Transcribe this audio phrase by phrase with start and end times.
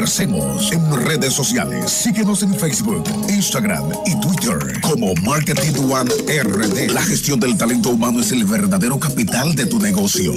[0.00, 1.90] Conversemos en redes sociales.
[1.90, 6.10] Síguenos en Facebook, Instagram y Twitter como Marketing One
[6.42, 6.90] RD.
[6.90, 10.32] La gestión del talento humano es el verdadero capital de tu negocio.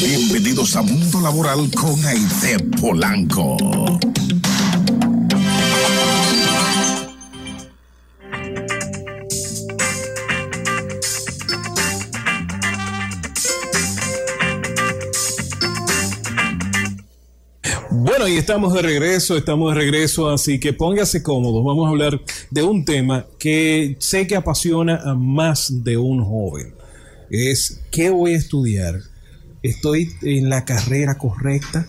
[0.00, 3.56] Bienvenidos a Mundo Laboral con Aide Polanco.
[18.36, 21.62] Estamos de regreso, estamos de regreso, así que póngase cómodo.
[21.62, 26.74] Vamos a hablar de un tema que sé que apasiona a más de un joven.
[27.30, 29.00] Es, ¿qué voy a estudiar?
[29.62, 31.86] ¿Estoy en la carrera correcta?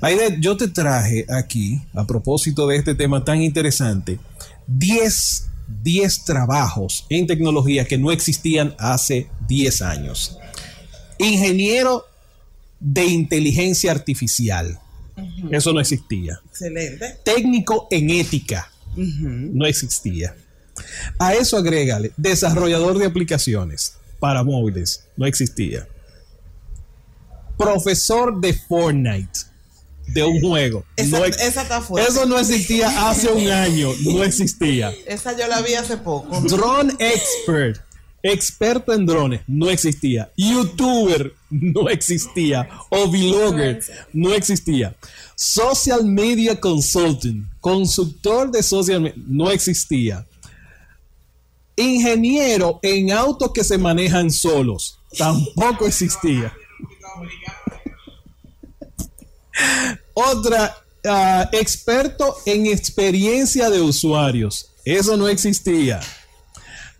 [0.00, 4.18] Aide, yo te traje aquí, a propósito de este tema tan interesante,
[4.66, 5.48] 10,
[5.82, 10.38] 10 trabajos en tecnología que no existían hace 10 años.
[11.18, 12.04] Ingeniero
[12.80, 14.78] de inteligencia artificial
[15.50, 16.40] eso no existía.
[16.50, 17.18] Excelente.
[17.24, 18.70] Técnico en ética.
[18.96, 20.34] No existía.
[21.18, 25.04] A eso agrégale desarrollador de aplicaciones para móviles.
[25.16, 25.86] No existía.
[27.56, 29.50] Profesor de Fortnite.
[30.08, 30.84] De un juego.
[30.96, 31.82] Esa, no, esa está.
[31.98, 33.90] Eso no existía hace un año.
[34.00, 34.92] No existía.
[35.06, 36.40] Esa yo la vi hace poco.
[36.40, 37.80] Drone Expert
[38.22, 40.30] experto en drones, no existía.
[40.36, 42.68] YouTuber, no existía.
[42.90, 44.94] O vlogger, no existía.
[45.34, 50.26] Social Media Consultant, consultor de social media, no existía.
[51.76, 56.52] Ingeniero en autos que se manejan solos, tampoco existía.
[60.12, 66.00] Otra, ah, experto en experiencia de usuarios, eso no existía.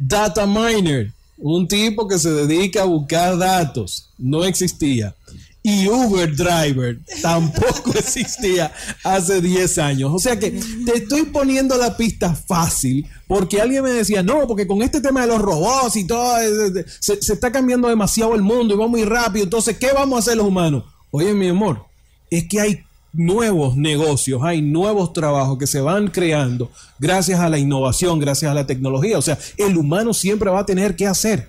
[0.00, 5.14] Data miner, un tipo que se dedica a buscar datos, no existía.
[5.62, 8.72] Y Uber Driver tampoco existía
[9.04, 10.10] hace 10 años.
[10.14, 14.66] O sea que te estoy poniendo la pista fácil porque alguien me decía, no, porque
[14.66, 18.42] con este tema de los robots y todo, eh, se, se está cambiando demasiado el
[18.42, 19.44] mundo y va muy rápido.
[19.44, 20.84] Entonces, ¿qué vamos a hacer los humanos?
[21.10, 21.84] Oye, mi amor,
[22.30, 27.58] es que hay nuevos negocios, hay nuevos trabajos que se van creando gracias a la
[27.58, 29.18] innovación, gracias a la tecnología.
[29.18, 31.48] O sea, el humano siempre va a tener que hacer.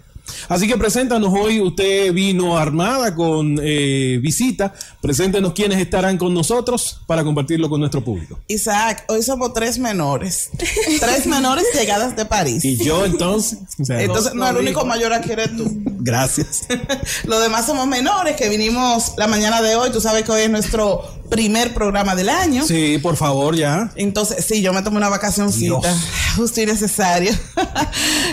[0.49, 7.01] Así que preséntanos hoy, usted vino armada con eh, visita, preséntenos quiénes estarán con nosotros
[7.07, 8.39] para compartirlo con nuestro público.
[8.47, 10.49] Isaac, hoy somos tres menores,
[10.99, 12.63] tres menores llegadas de París.
[12.65, 13.59] Y yo entonces...
[13.89, 15.65] entonces, no, el único mayor aquí eres tú.
[15.99, 16.63] Gracias.
[17.25, 20.49] Los demás somos menores que vinimos la mañana de hoy, tú sabes que hoy es
[20.49, 22.67] nuestro primer programa del año.
[22.67, 23.89] Sí, por favor, ya.
[23.95, 25.95] Entonces, sí, yo me tomé una vacacioncita,
[26.35, 27.31] justo y necesario.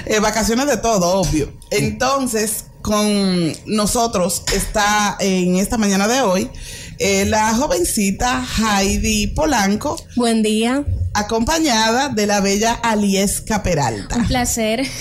[0.07, 1.53] Eh, vacaciones de todo, obvio.
[1.79, 6.51] Entonces, con nosotros está en esta mañana de hoy
[6.99, 9.97] eh, la jovencita Heidi Polanco.
[10.17, 10.85] Buen día.
[11.15, 14.17] Acompañada de la bella Aliesca Peralta.
[14.17, 14.87] Un placer.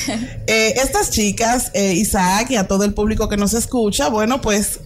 [0.50, 4.80] Eh, estas chicas, eh, Isaac y a todo el público que nos escucha, bueno, pues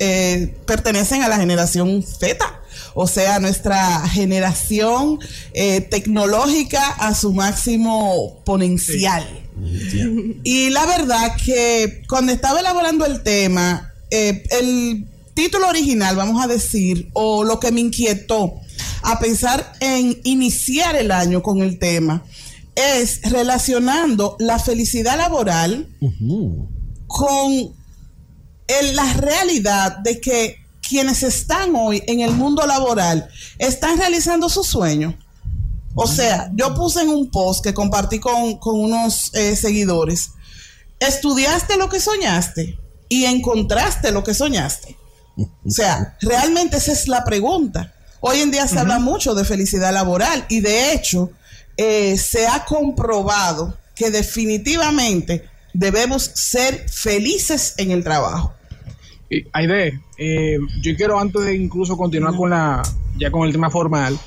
[0.66, 2.61] pertenecen a la generación Z
[2.94, 5.20] o sea, nuestra generación
[5.54, 9.26] tecnológica a su máximo potencial.
[10.44, 17.10] Y la verdad que cuando estaba elaborando el tema, el título original, vamos a decir,
[17.14, 18.56] o lo que me inquietó
[19.04, 22.24] a pensar en iniciar el año con el tema,
[22.76, 25.90] es relacionando la felicidad laboral
[27.08, 27.74] con
[28.94, 30.61] la realidad de que
[30.92, 35.18] quienes están hoy en el mundo laboral están realizando su sueño.
[35.96, 40.32] O sea, yo puse en un post que compartí con, unos eh, seguidores,
[41.00, 44.98] estudiaste lo que soñaste y encontraste lo que soñaste.
[45.38, 47.94] O sea, realmente esa es la pregunta.
[48.20, 51.32] Hoy en día se habla mucho de felicidad laboral y de hecho
[51.78, 58.56] eh, se ha comprobado que definitivamente debemos ser felices en el trabajo.
[59.54, 62.82] Aide, eh, yo quiero antes de incluso continuar con la
[63.18, 64.18] ya con el tema formal,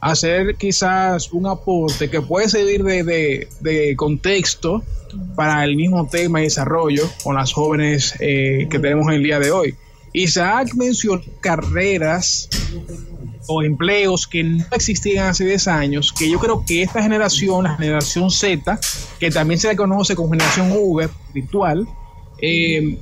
[0.00, 4.82] hacer quizás un aporte que puede servir de, de, contexto
[5.36, 9.38] para el mismo tema y desarrollo con las jóvenes eh, que tenemos en el día
[9.38, 9.74] de hoy.
[10.12, 12.48] Isaac mencionó carreras
[13.46, 17.76] o empleos que no existían hace 10 años, que yo creo que esta generación, la
[17.76, 18.78] generación Z,
[19.18, 21.86] que también se le conoce como generación Uber virtual,
[22.40, 22.98] eh,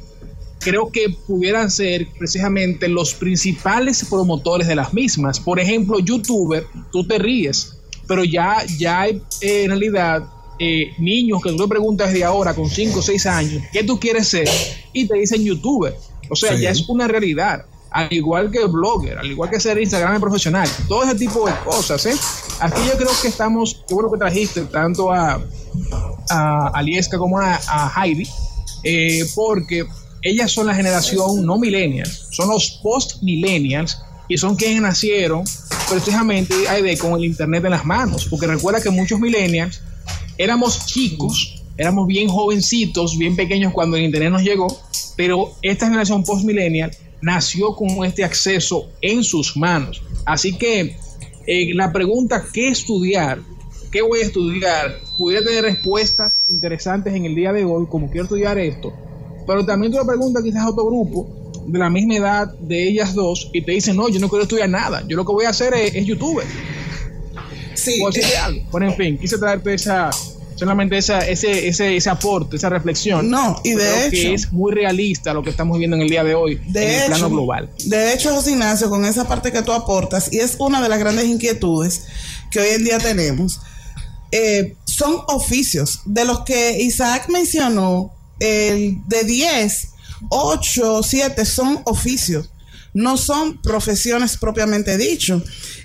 [0.61, 5.41] creo que pudieran ser precisamente los principales promotores de las mismas.
[5.41, 7.77] Por ejemplo, youtuber, tú te ríes,
[8.07, 10.29] pero ya, ya hay eh, en realidad
[10.59, 13.99] eh, niños que tú le preguntas de ahora con 5 o 6 años, ¿qué tú
[13.99, 14.49] quieres ser?
[14.93, 15.97] Y te dicen youtuber.
[16.29, 17.65] O sea, ya es una realidad.
[17.91, 22.07] al igual que blogger, al igual que ser Instagram profesional, todo ese tipo de cosas.
[22.07, 22.15] ¿eh?
[22.61, 25.41] Aquí yo creo que estamos, qué bueno que trajiste tanto a,
[26.29, 28.29] a Alieska como a, Heidi,
[28.85, 29.87] eh, porque
[30.23, 35.45] ellas son la generación no millennials, son los post millennials y son quienes nacieron
[35.89, 36.55] precisamente
[36.99, 39.81] con el internet en las manos, porque recuerda que muchos millennials
[40.39, 44.69] éramos chicos, éramos bien jovencitos, bien pequeños cuando el internet nos llegó,
[45.17, 46.91] pero esta generación post millennial
[47.23, 50.03] nació con este acceso en sus manos.
[50.25, 50.97] Así que
[51.47, 53.41] eh, la pregunta, ¿qué estudiar?
[53.91, 54.99] ¿Qué voy a estudiar?
[55.19, 58.93] Pudiera tener respuestas interesantes en el día de hoy, como quiero estudiar esto.
[59.51, 61.29] Pero también tú le preguntas quizás a otro grupo
[61.67, 64.69] de la misma edad de ellas dos y te dicen, no, yo no quiero estudiar
[64.69, 66.47] nada, yo lo que voy a hacer es, youtuber.
[67.75, 68.01] Sí.
[68.01, 68.11] O
[68.45, 68.63] algo.
[68.71, 70.11] Bueno, en fin, quise traerte esa,
[70.55, 73.29] solamente esa, ese, ese, ese aporte, esa reflexión.
[73.29, 74.11] No, y de hecho.
[74.11, 77.01] Que es muy realista lo que estamos viendo en el día de hoy de en
[77.01, 77.71] el plano global.
[77.87, 81.01] De hecho, José Ignacio, con esa parte que tú aportas, y es una de las
[81.01, 82.05] grandes inquietudes
[82.53, 83.61] que hoy en día tenemos,
[84.31, 86.03] eh, son oficios.
[86.05, 89.89] De los que Isaac mencionó, el de 10,
[90.31, 92.51] 8, 7 son oficios,
[92.93, 95.43] no son profesiones propiamente dicho.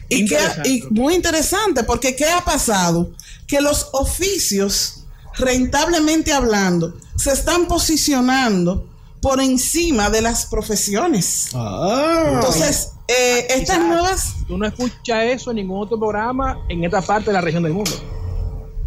[0.09, 3.11] Y, que, y muy interesante, porque ¿qué ha pasado?
[3.47, 5.05] que los oficios,
[5.35, 8.87] rentablemente hablando, se están posicionando
[9.21, 11.49] por encima de las profesiones.
[11.53, 12.31] Ah.
[12.33, 14.33] Entonces, eh, estas nuevas...
[14.47, 17.73] Tú no escuchas eso en ningún otro programa en esta parte de la región del
[17.73, 17.91] mundo.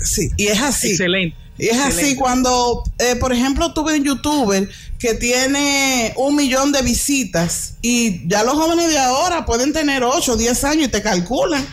[0.00, 0.90] Sí, y es así.
[0.90, 1.36] Excelente.
[1.58, 4.68] Y es así cuando, eh, por ejemplo, tuve un youtuber
[4.98, 10.32] que tiene un millón de visitas y ya los jóvenes de ahora pueden tener 8
[10.32, 11.66] o 10 años y te calculan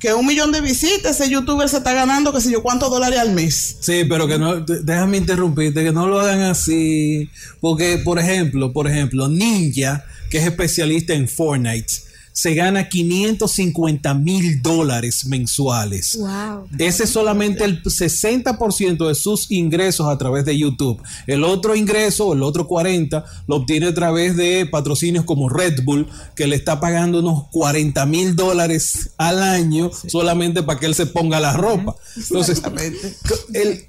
[0.00, 3.18] que un millón de visitas, ese youtuber se está ganando, que sé yo, cuántos dólares
[3.18, 3.76] al mes.
[3.80, 7.30] Sí, pero que no, déjame interrumpirte, que no lo hagan así.
[7.60, 11.92] Porque, por ejemplo, por ejemplo, Ninja, que es especialista en Fortnite,
[12.36, 16.18] se gana 550 mil dólares mensuales.
[16.18, 16.68] Wow.
[16.78, 21.02] Ese es solamente el 60% de sus ingresos a través de YouTube.
[21.26, 26.08] El otro ingreso, el otro 40%, lo obtiene a través de patrocinios como Red Bull,
[26.34, 31.06] que le está pagando unos 40 mil dólares al año solamente para que él se
[31.06, 31.96] ponga la ropa.
[32.16, 32.60] Entonces,
[33.54, 33.86] el,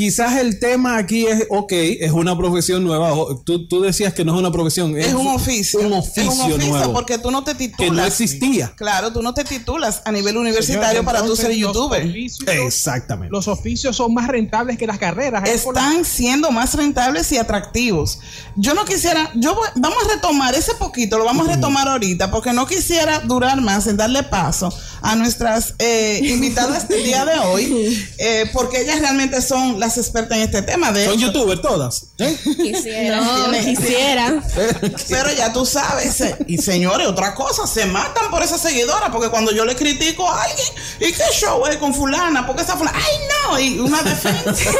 [0.00, 3.12] quizás el tema aquí es, ok, es una profesión nueva.
[3.44, 4.96] Tú, tú decías que no es una profesión.
[4.96, 5.78] Es, un oficio.
[5.80, 6.94] Un oficio, es un oficio nuevo.
[6.94, 7.90] Porque tú no te titulas.
[7.90, 8.72] Que no existía.
[8.76, 12.10] Claro, tú no te titulas a nivel universitario para tú ser youtuber.
[12.46, 13.30] Exactamente.
[13.30, 15.46] Los oficios son más rentables que las carreras.
[15.46, 18.20] Están siendo más rentables y atractivos.
[18.56, 22.54] Yo no quisiera, yo vamos a retomar ese poquito, lo vamos a retomar ahorita, porque
[22.54, 28.06] no quisiera durar más en darle paso a nuestras eh, invitadas del día de hoy,
[28.18, 30.92] eh, porque ellas realmente son las expertas en este tema.
[30.92, 32.06] De Son youtubers todas.
[32.18, 32.36] ¿eh?
[32.56, 33.20] Quisiera.
[33.20, 34.42] No, quisiera.
[35.08, 39.52] Pero ya tú sabes, y señores, otra cosa, se matan por esa seguidora, porque cuando
[39.52, 40.68] yo le critico a alguien,
[41.00, 42.46] ¿y qué show es con fulana?
[42.46, 43.60] Porque esa fulana, ¡ay no!
[43.60, 44.70] Y una defensa.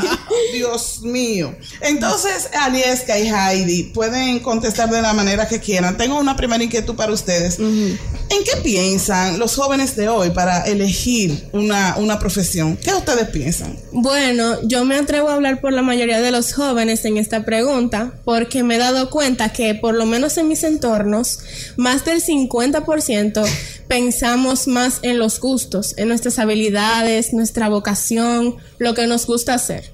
[0.52, 1.54] Dios mío.
[1.80, 5.96] Entonces, Alieska y Heidi pueden contestar de la manera que quieran.
[5.96, 7.58] Tengo una primera inquietud para ustedes.
[7.58, 12.76] ¿En qué piensan los jóvenes de hoy para elegir una, una profesión?
[12.76, 13.76] ¿Qué ustedes piensan?
[13.92, 18.12] Bueno, yo me atrevo a hablar por la mayoría de los jóvenes en esta pregunta
[18.24, 21.40] porque me he dado cuenta que por lo menos en mis entornos,
[21.76, 23.46] más del 50%
[23.88, 29.92] pensamos más en los gustos, en nuestras habilidades, nuestra vocación, lo que nos gusta hacer.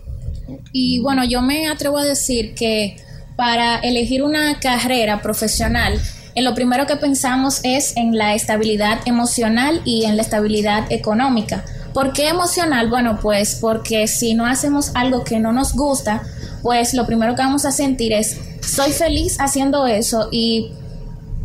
[0.73, 2.97] Y bueno, yo me atrevo a decir que
[3.37, 6.01] para elegir una carrera profesional,
[6.35, 11.65] en lo primero que pensamos es en la estabilidad emocional y en la estabilidad económica.
[11.97, 12.91] ¿Por qué emocional?
[12.91, 16.21] Bueno, pues porque si no hacemos algo que no nos gusta,
[16.61, 20.73] pues lo primero que vamos a sentir es, soy feliz haciendo eso y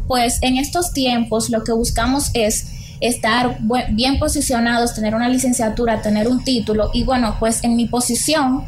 [0.07, 2.65] pues en estos tiempos lo que buscamos es
[2.99, 3.59] estar
[3.91, 6.91] bien posicionados, tener una licenciatura, tener un título.
[6.93, 8.65] Y bueno, pues en mi posición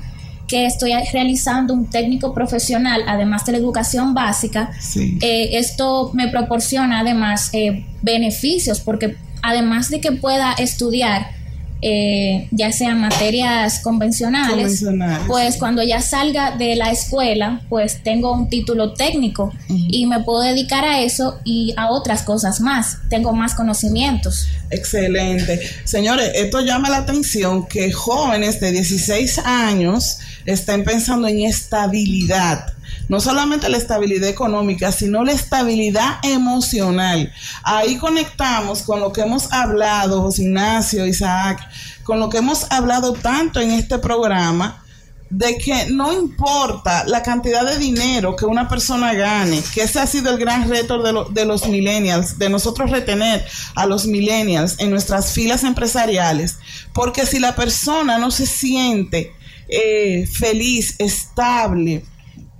[0.47, 7.01] que estoy realizando un técnico profesional, además de la educación básica, eh, esto me proporciona
[7.01, 11.42] además eh, beneficios, porque además de que pueda estudiar,
[11.85, 14.85] eh, ya sean materias convencionales,
[15.27, 20.41] pues cuando ya salga de la escuela, pues tengo un título técnico y me puedo
[20.41, 22.99] dedicar a eso y a otras cosas más.
[23.09, 24.47] Tengo más conocimientos.
[24.69, 25.59] Excelente.
[25.83, 32.73] Señores, esto llama la atención que jóvenes de 16 años estén pensando en estabilidad
[33.09, 37.31] no solamente la estabilidad económica, sino la estabilidad emocional.
[37.63, 41.59] Ahí conectamos con lo que hemos hablado, José Ignacio, Isaac,
[42.03, 44.83] con lo que hemos hablado tanto en este programa
[45.33, 50.05] de que no importa la cantidad de dinero que una persona gane, que ese ha
[50.05, 55.31] sido el gran reto de, los millennials, de nosotros retener a los millennials en nuestras
[55.31, 56.59] filas empresariales,
[56.93, 59.33] porque si la persona no se siente
[59.69, 62.05] eh, feliz, estable,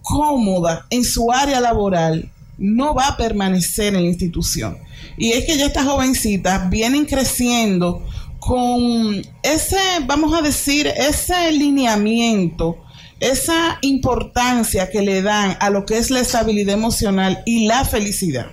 [0.04, 2.30] cómoda en su área laboral,
[2.60, 4.78] no va a permanecer en la institución.
[5.18, 8.06] Y es que ya estas jovencitas vienen creciendo
[8.40, 12.78] con ese, vamos a decir, ese lineamiento,
[13.20, 18.48] esa importancia que le dan a lo que es la estabilidad emocional y la felicidad.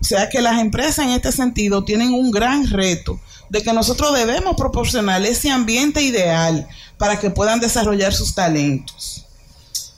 [0.00, 4.14] O sea que las empresas en este sentido tienen un gran reto de que nosotros
[4.14, 9.23] debemos proporcionar ese ambiente ideal para que puedan desarrollar sus talentos.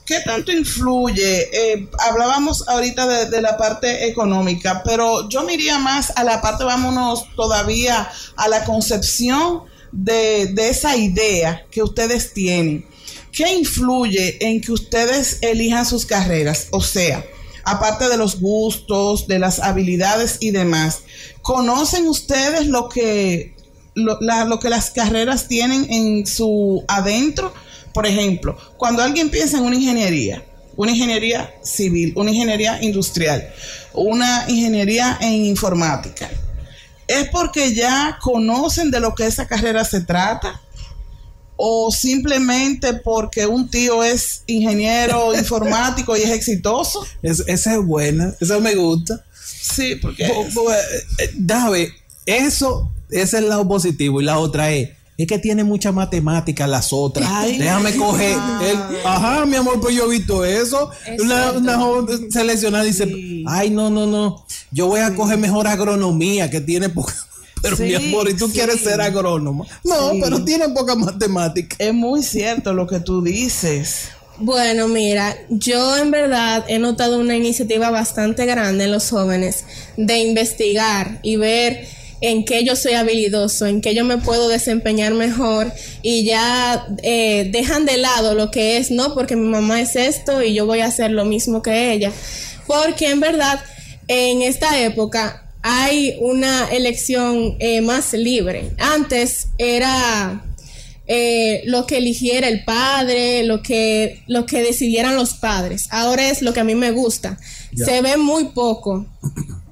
[0.07, 1.49] ¿Qué tanto influye?
[1.51, 6.63] Eh, hablábamos ahorita de, la parte económica, pero yo me iría más a la parte,
[6.63, 12.85] vámonos todavía a la concepción de, esa idea que ustedes tienen.
[13.33, 16.67] ¿Qué influye en que ustedes elijan sus carreras?
[16.71, 17.25] O sea,
[17.65, 21.01] aparte de los gustos, de las habilidades y demás,
[21.41, 23.57] ¿conocen ustedes lo que,
[23.93, 27.53] lo que las carreras tienen en su adentro?
[27.93, 30.43] Por ejemplo, cuando alguien piensa en una ingeniería,
[30.75, 33.49] una ingeniería civil, una ingeniería industrial,
[33.93, 36.29] una ingeniería en informática,
[37.07, 40.61] es porque ya conocen de lo que esa carrera se trata
[41.55, 47.05] o simplemente porque un tío es ingeniero informático y es exitoso.
[47.21, 49.23] esa es buena, esa me gusta.
[49.43, 50.25] Sí, porque...
[50.25, 51.91] Eh, Dave,
[52.25, 56.67] eso, ese es el lado positivo y la otra es es que tiene mucha matemática
[56.67, 57.27] las otras.
[57.45, 58.37] Déjame coger.
[59.03, 60.91] ajá, mi amor, pues yo he visto eso.
[61.19, 64.45] Una, joven seleccionada dice, ay, no, no, no.
[64.71, 67.13] Yo voy a coger mejor agronomía, que tiene poca.
[67.63, 69.65] Pero mi amor, ¿y tú quieres ser agrónomo?
[69.83, 71.75] No, pero tiene poca matemática.
[71.79, 74.09] Es muy cierto lo que tú dices.
[74.37, 79.65] Bueno, mira, yo en verdad he notado una iniciativa bastante grande en los jóvenes
[79.97, 81.87] de investigar y ver
[82.21, 85.71] en qué yo soy habilidoso, en qué yo me puedo desempeñar mejor
[86.01, 90.41] y ya eh, dejan de lado lo que es, no, porque mi mamá es esto
[90.41, 92.11] y yo voy a hacer lo mismo que ella.
[92.65, 93.63] Porque en verdad,
[94.07, 98.71] en esta época hay una elección eh, más libre.
[98.77, 100.43] Antes era
[101.07, 105.87] eh, lo que eligiera el padre, lo que, lo que decidieran los padres.
[105.89, 107.37] Ahora es lo que a mí me gusta.
[107.85, 109.05] Se ve muy poco.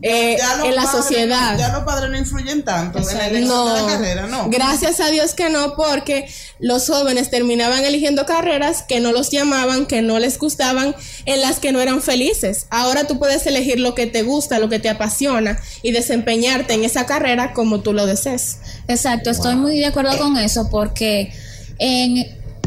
[0.08, 1.58] Eh, en la sociedad.
[1.58, 4.50] Ya los padres no influyen tanto en la elección de la carrera, ¿no?
[4.50, 9.88] Gracias a Dios que no, porque los jóvenes terminaban eligiendo carreras que no los llamaban,
[9.88, 10.96] que no les gustaban,
[11.26, 12.68] en las que no eran felices.
[12.70, 16.84] Ahora tú puedes elegir lo que te gusta, lo que te apasiona y desempeñarte en
[16.84, 18.60] esa carrera como tú lo desees.
[18.88, 21.34] Exacto, estoy muy de acuerdo con eso porque
[21.80, 22.18] en,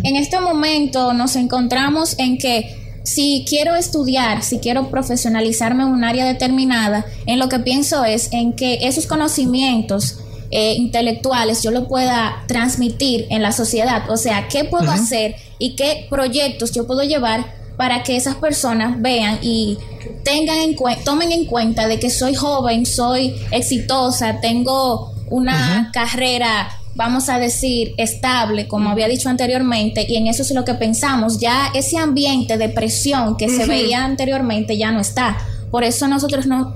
[0.03, 6.05] en este momento nos encontramos en que si quiero estudiar, si quiero profesionalizarme en un
[6.05, 10.19] área determinada, en lo que pienso es en que esos conocimientos
[10.51, 14.11] eh, intelectuales yo lo pueda transmitir en la sociedad.
[14.11, 19.01] O sea, ¿qué puedo hacer y qué proyectos yo puedo llevar para que esas personas
[19.01, 19.79] vean y
[20.23, 27.29] tengan en tomen en cuenta de que soy joven, soy exitosa, tengo una carrera vamos
[27.29, 31.39] a decir, estable, como había dicho anteriormente, y en eso es lo que pensamos.
[31.39, 35.39] Ya ese ambiente de presión que se veía anteriormente ya no está.
[35.71, 36.75] Por eso nosotros nos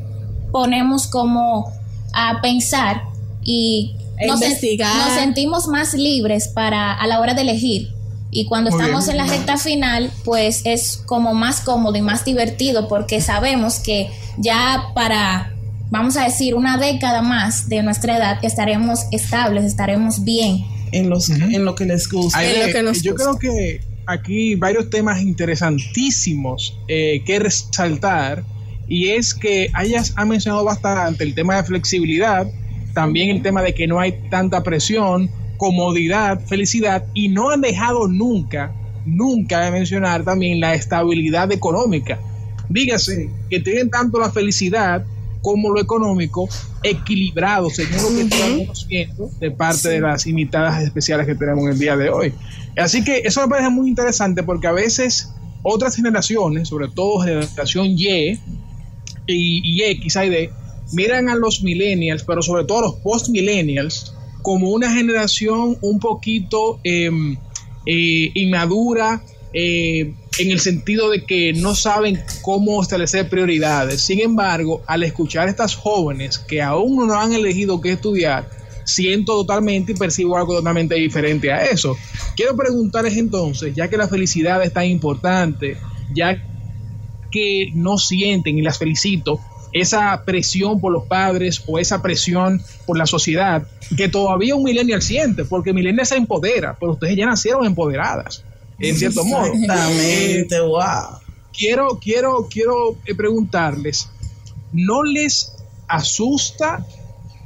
[0.52, 1.73] ponemos como
[2.14, 3.02] a pensar
[3.43, 7.93] y nos, nos, sentimos más libres para a la hora de elegir.
[8.31, 12.87] Y cuando estamos en la recta final, pues es como más cómodo y más divertido
[12.87, 15.52] porque sabemos que ya para
[15.93, 20.65] vamos a decir, una década más de nuestra edad, estaremos estables, estaremos bien.
[20.91, 22.41] En, los, en lo que les gusta.
[23.03, 28.43] yo creo que aquí varios temas interesantísimos eh, que resaltar
[28.89, 32.47] y es que hayas ha mencionado bastante el tema de flexibilidad,
[32.95, 38.09] también el tema de que no hay tanta presión, comodidad, felicidad y no han dejado
[38.09, 38.73] nunca,
[39.05, 42.19] nunca de mencionar también la estabilidad económica.
[42.71, 45.05] Dígase que tienen tanto la felicidad
[45.43, 46.49] como lo económico
[46.83, 51.79] equilibrado, según lo que estamos viendo de parte de las invitadas especiales que tenemos el
[51.79, 52.33] día de hoy.
[52.77, 57.87] Así que eso me parece muy interesante porque a veces otras generaciones, sobre todo generación
[57.99, 58.39] Y
[59.27, 60.51] y, X, y D,
[60.93, 66.81] miran a los millennials, pero sobre todo a los post-millennials, como una generación un poquito
[66.83, 67.37] em,
[67.87, 69.23] eh, inmadura,
[69.53, 74.01] eh, en el sentido de que no saben cómo establecer prioridades.
[74.03, 78.49] Sin embargo, al escuchar a estas jóvenes que aún no han elegido qué estudiar,
[78.85, 81.97] siento totalmente y percibo algo totalmente diferente a eso.
[82.37, 85.77] Quiero preguntarles entonces, ya que la felicidad es tan importante,
[86.15, 86.43] ya
[87.31, 89.41] que no sienten, y las felicito,
[89.73, 95.01] esa presión por los padres o esa presión por la sociedad que todavía un millennial
[95.01, 98.45] siente, porque millennial se empodera, pero ustedes ya nacieron empoderadas,
[98.79, 99.47] en cierto modo.
[99.47, 101.19] Exactamente, wow.
[101.52, 104.09] Quiero, quiero, quiero eh, preguntarles,
[104.73, 105.52] ¿no les
[105.87, 106.87] asusta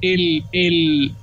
[0.01, 1.15] el, el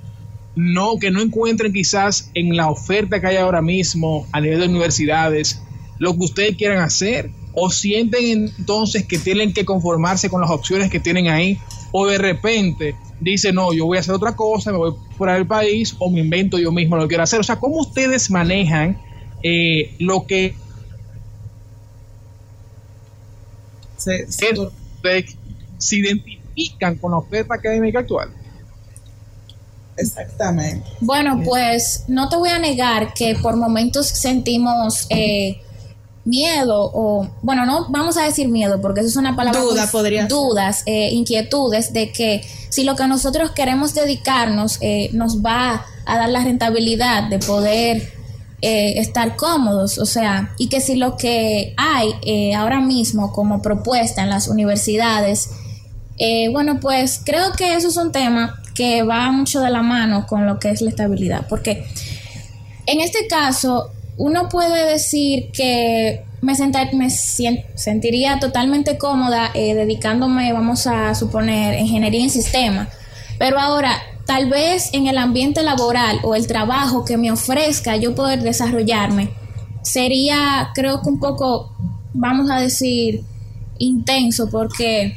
[0.56, 4.68] no, que no encuentren quizás en la oferta que hay ahora mismo a nivel de
[4.68, 5.60] universidades
[5.98, 7.30] lo que ustedes quieran hacer?
[7.54, 11.58] ¿O sienten entonces que tienen que conformarse con las opciones que tienen ahí?
[11.92, 15.46] ¿O de repente dicen, no, yo voy a hacer otra cosa, me voy fuera del
[15.46, 17.38] país o me invento yo mismo lo que quiero hacer?
[17.38, 18.98] O sea, ¿cómo ustedes manejan
[19.44, 20.54] eh, lo que
[23.96, 24.54] Se- se-
[25.78, 28.30] se identifican con la oferta académica actual?
[29.96, 30.84] exactamente.
[31.00, 35.60] Bueno, pues no te voy a negar que por momentos sentimos eh,
[36.24, 39.60] miedo o, bueno, no vamos a decir miedo porque eso es una palabra...
[39.60, 40.26] Duda muy- podría.
[40.26, 46.18] Dudas, eh, inquietudes de que si lo que nosotros queremos dedicarnos eh, nos va a
[46.18, 48.12] dar la rentabilidad de poder
[48.64, 53.60] eh, estar cómodos, o sea, y que si lo que hay eh, ahora mismo como
[53.62, 55.50] propuesta en las universidades
[56.18, 60.26] eh, bueno, pues creo que eso es un tema que va mucho de la mano
[60.28, 61.84] con lo que es la estabilidad, porque
[62.86, 70.86] en este caso uno puede decir que me, senta- me sentiría totalmente cómoda dedicándome, vamos
[70.86, 72.88] a suponer, ingeniería en sistema,
[73.38, 73.90] pero ahora
[74.26, 79.30] tal vez en el ambiente laboral o el trabajo que me ofrezca yo poder desarrollarme
[79.82, 81.72] sería creo que un poco,
[82.14, 83.24] vamos a decir,
[83.78, 85.14] intenso porque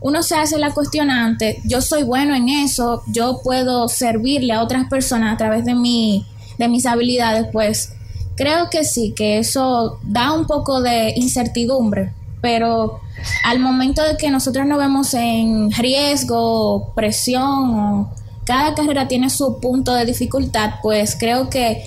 [0.00, 4.88] uno se hace la cuestionante, yo soy bueno en eso, yo puedo servirle a otras
[4.88, 6.26] personas a través de mi,
[6.58, 7.94] de mis habilidades, pues
[8.36, 12.12] creo que sí, que eso da un poco de incertidumbre,
[12.42, 13.00] pero
[13.44, 18.10] al momento de que nosotros nos vemos en riesgo, presión, o
[18.44, 21.84] cada carrera tiene su punto de dificultad, pues creo que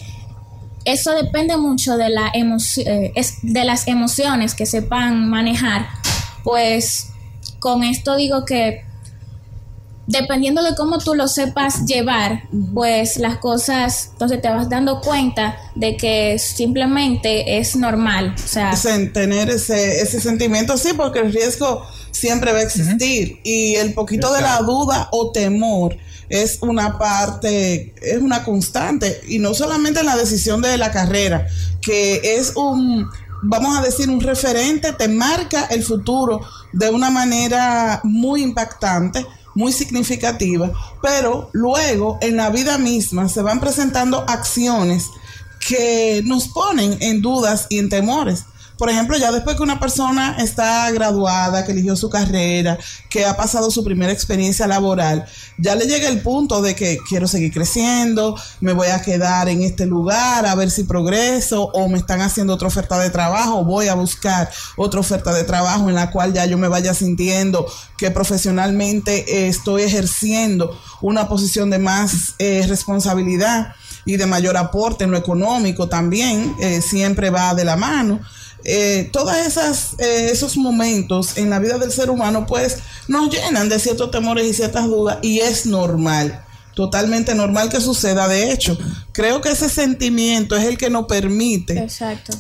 [0.86, 5.88] eso depende mucho de, la eh, es- de las emociones que sepan manejar,
[6.44, 7.10] pues
[7.60, 8.84] con esto digo que
[10.10, 12.44] dependiendo de cómo tú lo sepas llevar,
[12.74, 18.72] pues las cosas, entonces te vas dando cuenta de que simplemente es normal, o sea,
[18.72, 23.40] Sen- tener ese, ese sentimiento, sí, porque el riesgo siempre va a existir.
[23.44, 25.98] Y el poquito de la duda o temor
[26.30, 31.48] es una parte, es una constante y no solamente en la decisión de la carrera,
[31.82, 33.10] que es un,
[33.44, 36.42] vamos a decir, un referente, te marca el futuro
[36.74, 39.26] de una manera muy impactante
[39.58, 45.08] muy significativa, pero luego en la vida misma se van presentando acciones
[45.68, 48.46] que nos ponen en dudas y en temores.
[48.78, 52.78] Por ejemplo, ya después que una persona está graduada, que eligió su carrera,
[53.10, 55.26] que ha pasado su primera experiencia laboral,
[55.58, 59.64] ya le llega el punto de que quiero seguir creciendo, me voy a quedar en
[59.64, 63.88] este lugar a ver si progreso o me están haciendo otra oferta de trabajo, voy
[63.88, 67.66] a buscar otra oferta de trabajo en la cual ya yo me vaya sintiendo
[67.98, 73.74] que profesionalmente eh, estoy ejerciendo una posición de más eh, responsabilidad
[74.06, 78.22] y de mayor aporte en lo económico también, eh, siempre va de la mano.
[78.64, 83.70] Eh, todas esas eh, esos momentos en la vida del ser humano pues nos llenan
[83.70, 86.44] de ciertos temores y ciertas dudas y es normal
[86.78, 88.28] totalmente normal que suceda.
[88.28, 88.78] De hecho
[89.12, 91.88] creo que ese sentimiento es el que nos permite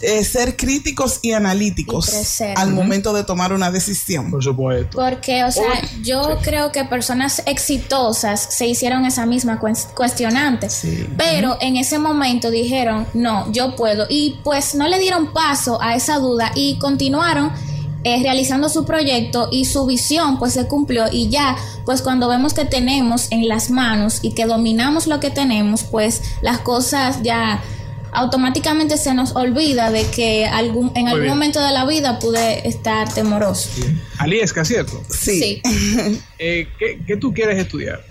[0.01, 4.29] eh, ser críticos y analíticos Y al momento de tomar una decisión.
[4.29, 4.95] Por supuesto.
[4.95, 11.07] Porque, o sea, yo creo que personas exitosas se hicieron esa misma cues- cuestionante, Sí.
[11.17, 15.95] pero en ese momento dijeron, no, yo puedo, y pues no le dieron paso a
[15.95, 17.51] esa duda y continuaron
[18.03, 21.55] eh, realizando su proyecto y su visión pues se cumplió y ya
[21.85, 26.21] pues cuando vemos que tenemos en las manos y que dominamos lo que tenemos pues
[26.41, 27.61] las cosas ya
[28.13, 31.33] automáticamente se nos olvida de que algún, en algún bien.
[31.33, 33.69] momento de la vida pude estar temoroso.
[34.17, 35.03] Aliesca, ¿cierto?
[35.09, 35.61] sí,
[36.39, 38.03] Eh, ¿qué, qué tú quieres estudiar?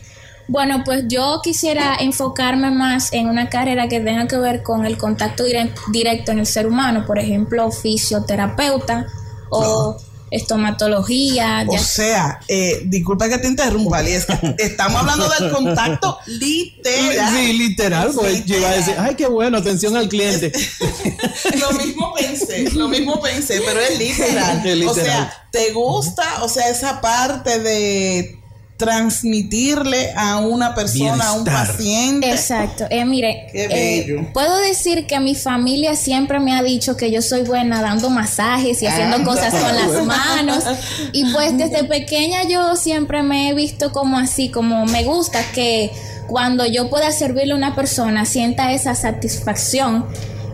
[0.49, 4.96] Bueno, pues yo quisiera enfocarme más en una carrera que tenga que ver con el
[4.96, 9.07] contacto dire- directo en el ser humano, por ejemplo, fisioterapeuta
[9.50, 9.96] o
[10.30, 11.64] estomatología.
[11.68, 14.38] O ya- sea, eh, disculpa que te interrumpa, Aliesca.
[14.59, 17.32] Estamos hablando del contacto literal.
[17.35, 20.52] Sí, literal, pues yo iba a decir, ay, qué bueno, atención al cliente.
[21.61, 24.66] lo mismo pensé, lo mismo pensé, pero es literal.
[24.66, 24.88] Es literal.
[24.88, 26.42] O sea, ¿te gusta?
[26.42, 28.36] O sea, esa parte de
[28.77, 31.67] transmitirle a una persona, a un Bienestar.
[31.77, 32.31] paciente.
[32.31, 32.85] Exacto.
[32.91, 34.33] Eh, mire, Qué eh, bello.
[34.33, 38.83] puedo decir que mi familia siempre me ha dicho que yo soy buena dando masajes
[38.83, 39.25] y haciendo Ah.
[39.25, 40.65] cosas con las manos.
[41.12, 45.91] Y pues desde pequeña yo siempre me he visto como así, como me gusta que
[46.27, 50.07] cuando yo pueda servirle a una persona sienta esa satisfacción.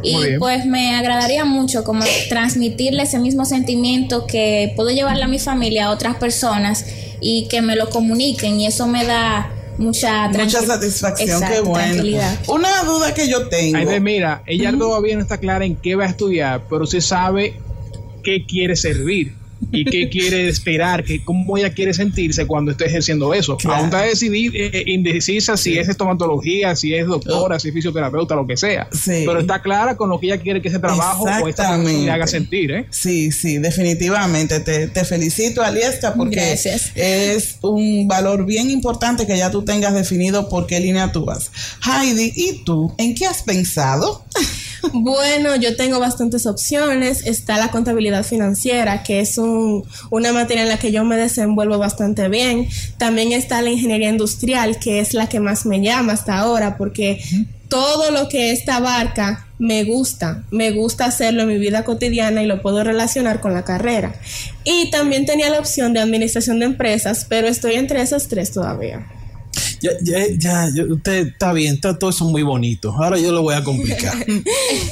[0.03, 5.29] Muy Y pues me agradaría mucho como transmitirle ese mismo sentimiento que puedo llevarle a
[5.29, 6.85] mi familia a otras personas
[7.23, 12.03] y que me lo comuniquen y eso me da mucha Mucha satisfacción, Exacto, qué bueno.
[12.49, 13.79] Una duda que yo tengo.
[13.79, 17.59] Aide, mira, ella todavía no está clara en qué va a estudiar, pero sí sabe
[18.23, 19.42] qué quiere servir
[19.73, 23.57] y qué quiere esperar, que cómo ella quiere sentirse cuando esté ejerciendo eso.
[23.57, 23.77] Claro.
[23.77, 28.47] Aún está decidir, eh, indecisa si es estomatología, si es doctora, si es fisioterapeuta, lo
[28.47, 28.89] que sea.
[28.93, 29.25] Sí.
[29.27, 32.05] Pero está clara con lo que ella quiere que ese trabajo o esta Exactamente.
[32.05, 32.87] le haga sentir, ¿eh?
[32.91, 34.61] Sí, sí, definitivamente.
[34.61, 36.93] Te, te felicito, Aliesca, porque Gracias.
[36.95, 41.51] es un valor bien importante que ya tú tengas definido por qué línea tú vas.
[41.85, 42.95] Heidi, ¿y tú?
[42.99, 44.25] ¿En qué has pensado?
[44.93, 47.27] Bueno, yo tengo bastantes opciones.
[47.27, 51.79] Está la contabilidad financiera, que es un- una materia en la que yo me desenvuelvo
[51.79, 52.69] bastante bien.
[52.99, 57.23] También está la ingeniería industrial, que es la que más me llama hasta ahora, porque
[57.69, 60.43] todo lo que esta abarca me gusta.
[60.51, 64.15] Me gusta hacerlo en mi vida cotidiana y lo puedo relacionar con la carrera.
[64.65, 69.07] Y también tenía la opción de administración de empresas, pero estoy entre esas tres todavía.
[69.83, 72.93] Ya, ya, ya, ya, usted está bien, está todo eso muy bonito.
[72.93, 74.15] Ahora yo lo voy a complicar.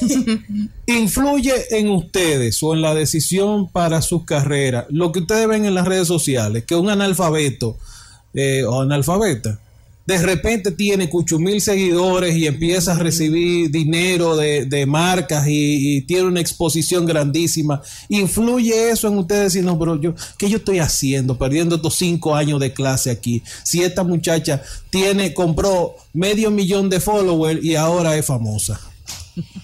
[0.87, 5.75] ¿Influye en ustedes o en la decisión para sus carreras lo que ustedes ven en
[5.75, 6.65] las redes sociales?
[6.65, 7.79] Que un analfabeto
[8.35, 9.61] eh, o analfabeta
[10.11, 15.99] de repente tiene cucho mil seguidores y empieza a recibir dinero de, de marcas y,
[15.99, 17.81] y tiene una exposición grandísima.
[18.09, 19.53] ¿Influye eso en ustedes?
[19.53, 21.39] Si no, pero yo, ¿qué yo estoy haciendo?
[21.39, 23.45] Perdiendo estos cinco años de clase aquí.
[23.63, 28.81] Si esta muchacha tiene, compró medio millón de followers y ahora es famosa.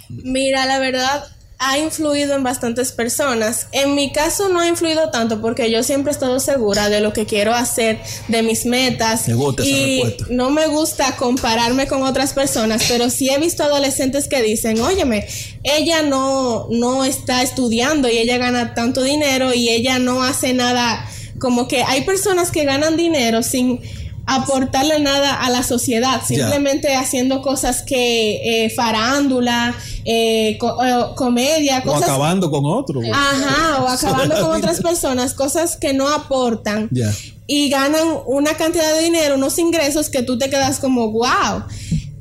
[0.09, 1.25] Mira, la verdad
[1.59, 3.69] ha influido en bastantes personas.
[3.73, 7.13] En mi caso no ha influido tanto porque yo siempre he estado segura de lo
[7.13, 9.27] que quiero hacer, de mis metas.
[9.27, 14.29] Me gusta y no me gusta compararme con otras personas, pero sí he visto adolescentes
[14.29, 15.27] que dicen, óyeme,
[15.63, 21.09] ella no, no está estudiando y ella gana tanto dinero y ella no hace nada.
[21.39, 23.81] Como que hay personas que ganan dinero sin
[24.27, 29.75] aportarle nada a la sociedad, simplemente haciendo cosas que eh, farándula,
[30.09, 33.01] eh, co- eh, comedia, O cosas acabando con otro.
[33.13, 36.89] Ajá, o acabando con otras personas, cosas que no aportan
[37.49, 41.65] y ganan una cantidad de dinero, unos ingresos que tú te quedas como, wow.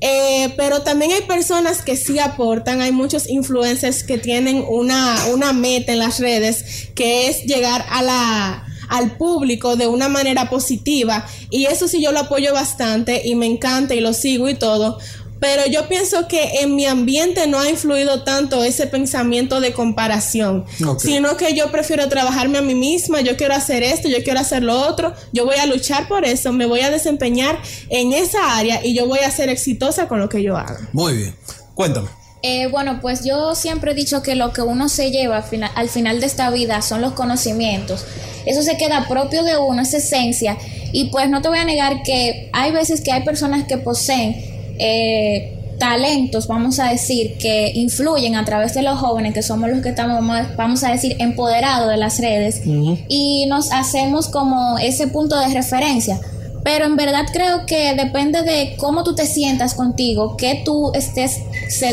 [0.02, 5.54] Eh, pero también hay personas que sí aportan, hay muchos influencers que tienen una, una
[5.54, 11.26] meta en las redes que es llegar a la, al público de una manera positiva
[11.50, 15.00] y eso sí yo lo apoyo bastante y me encanta y lo sigo y todo.
[15.40, 20.66] Pero yo pienso que en mi ambiente no ha influido tanto ese pensamiento de comparación,
[20.98, 24.64] sino que yo prefiero trabajarme a mí misma, yo quiero hacer esto, yo quiero hacer
[24.64, 28.86] lo otro, yo voy a luchar por eso, me voy a desempeñar en esa área
[28.86, 30.88] y yo voy a ser exitosa con lo que yo haga.
[30.94, 31.36] Muy bien.
[31.74, 32.08] Cuéntame.
[32.42, 35.72] Eh, bueno, pues yo siempre he dicho que lo que uno se lleva al final,
[35.74, 38.06] al final de esta vida son los conocimientos.
[38.46, 40.56] Eso se queda propio de uno, esa esencia.
[40.94, 44.55] Y pues no te voy a negar que hay veces que hay personas que poseen
[44.80, 49.82] eh, talentos, vamos a decir, que influyen a través de los jóvenes, que somos los
[49.82, 50.24] que estamos,
[50.56, 52.62] vamos a decir, empoderados de las redes.
[53.08, 56.20] Y nos hacemos como ese punto de referencia.
[56.64, 61.42] Pero en verdad creo que depende de cómo tú te sientas contigo, que tú estés,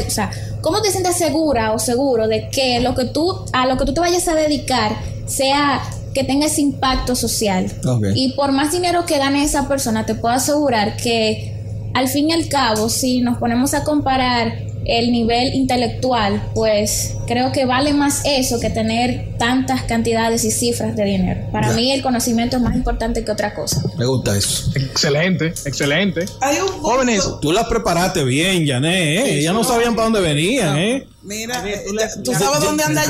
[0.06, 0.30] o sea,
[0.62, 3.92] cómo te sientes segura o seguro de que lo que tú, a lo que tú
[3.92, 5.82] te vayas a dedicar sea
[6.14, 7.70] que tenga ese impacto social.
[8.14, 11.61] Y por más dinero que gane esa persona, te puedo asegurar que
[11.94, 14.52] al fin y al cabo, si nos ponemos a comparar
[14.84, 20.96] el nivel intelectual, pues creo que vale más eso que tener tantas cantidades y cifras
[20.96, 21.40] de dinero.
[21.52, 21.74] Para Ya.
[21.74, 23.80] mí el conocimiento es más importante que otra cosa.
[23.96, 24.72] Me gusta eso.
[24.74, 26.24] Excelente, excelente.
[26.40, 29.42] Hay un Jóvenes, Tú las preparaste bien, Jané, ¿eh?
[29.42, 31.06] Ya no sabían para dónde venían, ¿eh?
[31.24, 33.06] Mira, eh, tú ya- le- tú ya- sabes dónde anda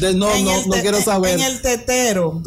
[0.00, 1.34] de- no, no, no quiero saber.
[1.34, 2.42] En el tetero.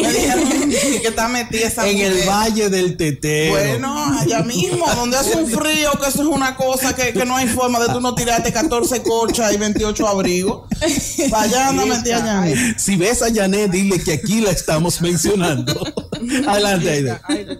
[0.00, 0.48] Me dijeron
[1.02, 2.26] que está metida esa En el.
[2.26, 3.52] Valle del Tetero.
[3.52, 7.36] Bueno, allá mismo, donde hace un frío, que eso es una cosa que, que no
[7.36, 10.66] hay forma de tú no tirarte 14 colchas y 28 abrigos.
[11.30, 12.78] Para allá anda metida Janet.
[12.78, 15.74] Si ves a dile que aquí la estamos mencionando.
[16.48, 16.88] Adelante,
[17.28, 17.58] Aide.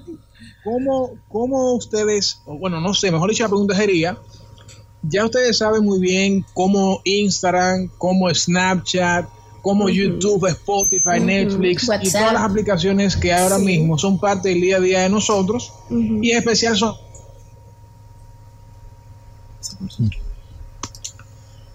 [0.65, 4.17] ¿cómo, ¿cómo ustedes, o bueno, no sé, mejor dicho, la pregunta sería,
[5.03, 9.29] ya ustedes saben muy bien cómo Instagram, cómo Snapchat,
[9.63, 14.77] como YouTube, Spotify, Netflix y todas las aplicaciones que ahora mismo son parte del día
[14.77, 16.95] a día de nosotros y en especial son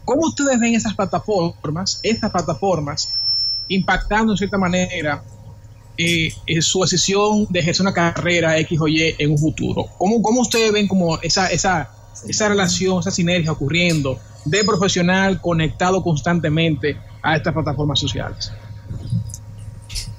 [0.06, 5.24] ¿Cómo ustedes ven esas plataformas, estas plataformas, impactando en cierta manera
[5.98, 9.88] eh, eh, su decisión de ejercer una carrera X o Y en un futuro?
[9.98, 11.90] ¿Cómo, cómo ustedes ven como esa, esa,
[12.28, 18.52] esa relación, esa sinergia ocurriendo de profesional conectado constantemente a estas plataformas sociales?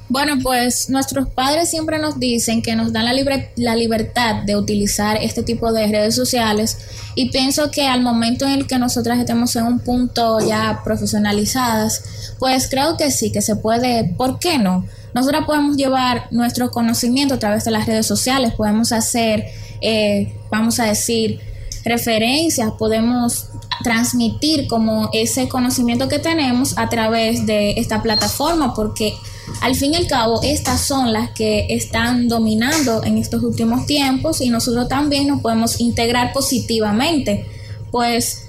[0.06, 4.54] Bueno, pues nuestros padres siempre nos dicen que nos dan la, libre- la libertad de
[4.54, 6.78] utilizar este tipo de redes sociales
[7.14, 12.36] y pienso que al momento en el que nosotras estemos en un punto ya profesionalizadas,
[12.38, 14.84] pues creo que sí, que se puede, ¿por qué no?
[15.14, 19.46] Nosotras podemos llevar nuestro conocimiento a través de las redes sociales, podemos hacer,
[19.80, 21.40] eh, vamos a decir,
[21.84, 23.48] referencias, podemos
[23.82, 29.14] transmitir como ese conocimiento que tenemos a través de esta plataforma, porque
[29.60, 34.40] al fin y al cabo estas son las que están dominando en estos últimos tiempos
[34.40, 37.46] y nosotros también nos podemos integrar positivamente,
[37.90, 38.44] pues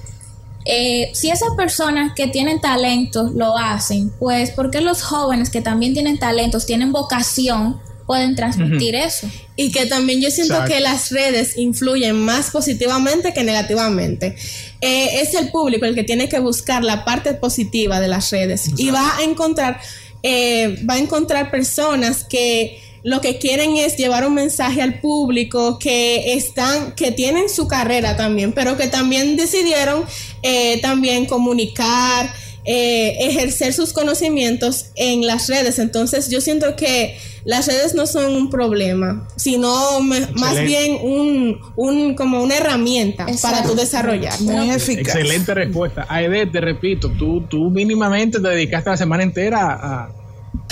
[0.63, 5.93] eh, si esas personas que tienen talentos lo hacen, pues porque los jóvenes que también
[5.93, 9.29] tienen talentos, tienen vocación, pueden transmitir eso.
[9.55, 10.73] Y que también yo siento Exacto.
[10.73, 14.35] que las redes influyen más positivamente que negativamente.
[14.81, 18.69] Eh, es el público el que tiene que buscar la parte positiva de las redes
[18.77, 19.79] y va a encontrar,
[20.23, 25.77] eh, va a encontrar personas que lo que quieren es llevar un mensaje al público
[25.77, 30.03] que están, que tienen su carrera también, pero que también decidieron
[30.41, 32.33] eh, también comunicar,
[32.65, 35.79] eh, ejercer sus conocimientos en las redes.
[35.79, 41.59] Entonces yo siento que las redes no son un problema, sino me- más bien un,
[41.75, 44.39] un como una herramienta para tu desarrollar.
[44.41, 45.15] Muy eficaz.
[45.15, 46.05] Excelente respuesta.
[46.09, 50.09] Aide, te repito, tú, tú mínimamente te dedicaste la semana entera a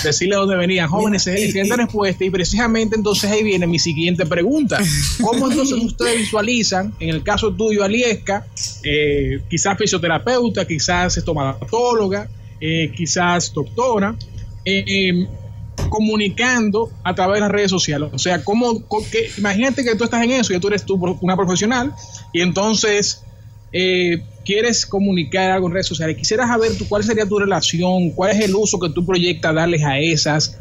[0.04, 1.26] decirle dónde venían jóvenes.
[1.28, 2.24] Mira, Excelente y- respuesta.
[2.26, 4.80] Y precisamente entonces ahí viene mi siguiente pregunta.
[5.22, 8.46] ¿Cómo entonces ustedes visualizan, en el caso tuyo, Aliesca,
[8.84, 12.30] eh, quizás fisioterapeuta, quizás estomatóloga,
[12.60, 14.16] eh, quizás doctora,
[14.66, 15.28] eh,
[15.90, 18.10] comunicando a través de las redes sociales.
[18.14, 21.36] O sea, ¿cómo, que- imagínate que tú estás en eso y tú eres tú una
[21.36, 21.94] profesional
[22.32, 23.24] y entonces
[23.74, 26.16] eh, quieres comunicar algo en redes sociales.
[26.18, 29.84] Quisieras saber tú, cuál sería tu relación, cuál es el uso que tú proyectas darles
[29.84, 30.58] a esas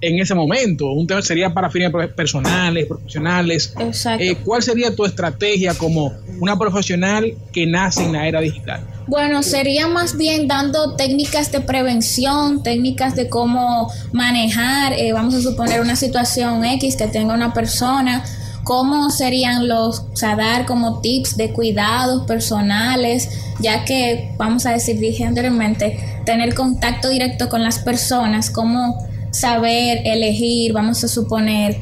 [0.00, 0.92] en ese momento.
[0.92, 3.74] Un tema sería para fines personales, profesionales.
[3.78, 4.22] Exacto.
[4.22, 8.86] Eh, ¿Cuál sería tu estrategia como una profesional que nace en la era digital?
[9.06, 15.42] Bueno, sería más bien dando técnicas de prevención, técnicas de cómo manejar, eh, vamos a
[15.42, 18.24] suponer una situación X que tenga una persona,
[18.64, 23.28] cómo serían los, o sea, dar como tips de cuidados personales,
[23.60, 30.00] ya que, vamos a decir, dije anteriormente, tener contacto directo con las personas, cómo saber
[30.04, 31.76] elegir, vamos a suponer,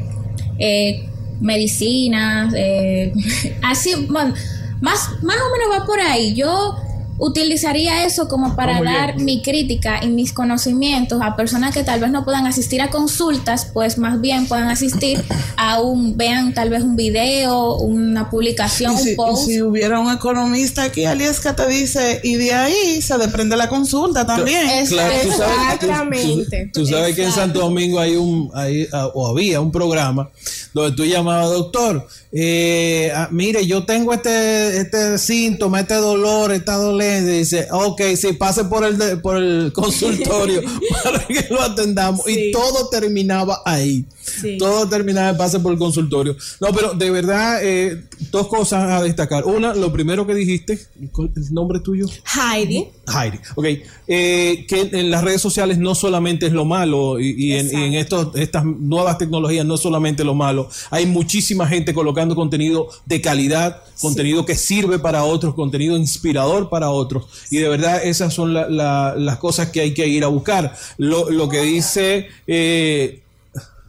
[0.59, 1.09] eh,
[1.41, 3.13] medicinas, eh,
[3.63, 4.35] así, más,
[4.81, 6.35] más o menos va por ahí.
[6.35, 6.77] Yo
[7.25, 8.95] utilizaría eso como para Muy bien.
[9.01, 12.91] dar mi crítica y mis conocimientos a personas que tal vez no puedan asistir a
[12.91, 15.23] consultas, pues más bien puedan asistir
[15.57, 19.47] a un, vean tal vez un video, una publicación, si, un post.
[19.47, 24.27] si hubiera un economista aquí, Aliesca te dice, y de ahí se desprende la consulta
[24.27, 24.69] también.
[24.69, 26.71] Es- Claro, tú sabes, tú- Exactamente.
[26.73, 27.33] tú, tú sabes que en.
[27.33, 30.29] Santo Domingo hay un, hay, ah, o había un programa
[30.75, 36.77] donde tú llamabas, doctor, eh, ah, mire, yo tengo este, este síntoma, este dolor, esta
[36.77, 37.35] dolencia.
[37.35, 40.63] Y dice, ok, sí, pase por el, de- por el consultorio
[41.03, 42.29] para que lo atendamos.
[42.29, 44.05] Y todo terminaba ahí.
[44.23, 44.57] Sí.
[44.59, 46.37] Todo terminaba en pase por el consultorio.
[46.61, 49.45] No, pero de verdad, eh, dos cosas a destacar.
[49.45, 52.07] Una, lo primero que dijiste, ¿el nombre tuyo?
[52.35, 52.89] Heidi.
[53.13, 53.39] Heidi.
[53.57, 53.67] Ok.
[54.07, 57.83] Eh, que en las redes sociales no solamente es lo malo y, y en, y
[57.85, 60.69] en estos, estas nuevas tecnologías no solamente lo malo.
[60.91, 66.91] Hay muchísima gente colocando contenido de calidad, contenido que sirve para otros, contenido inspirador para
[66.91, 67.25] otros.
[67.51, 70.75] Y de verdad esas son la- la- las cosas que hay que ir a buscar.
[70.99, 72.29] Lo, lo que dice...
[72.47, 73.19] eh,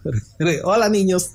[0.64, 1.32] Hola niños.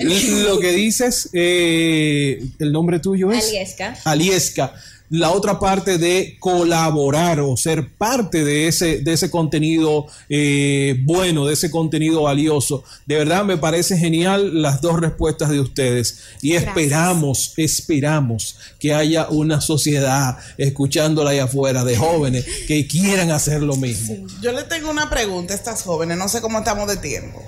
[0.00, 3.96] Lo que dices, eh, el nombre tuyo es Aliesca.
[4.04, 4.74] Aliesca.
[5.10, 11.46] La otra parte de colaborar o ser parte de ese, de ese contenido eh, bueno,
[11.46, 12.84] de ese contenido valioso.
[13.06, 16.24] De verdad me parece genial las dos respuestas de ustedes.
[16.42, 23.62] Y esperamos, esperamos que haya una sociedad escuchándola ahí afuera de jóvenes que quieran hacer
[23.62, 24.26] lo mismo.
[24.42, 27.42] Yo le tengo una pregunta a estas jóvenes, no sé cómo estamos de tiempo,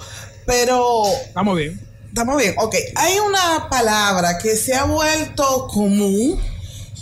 [0.46, 1.80] pero Estamos bien.
[2.08, 2.74] Estamos bien, ok.
[2.96, 6.38] Hay una palabra que se ha vuelto común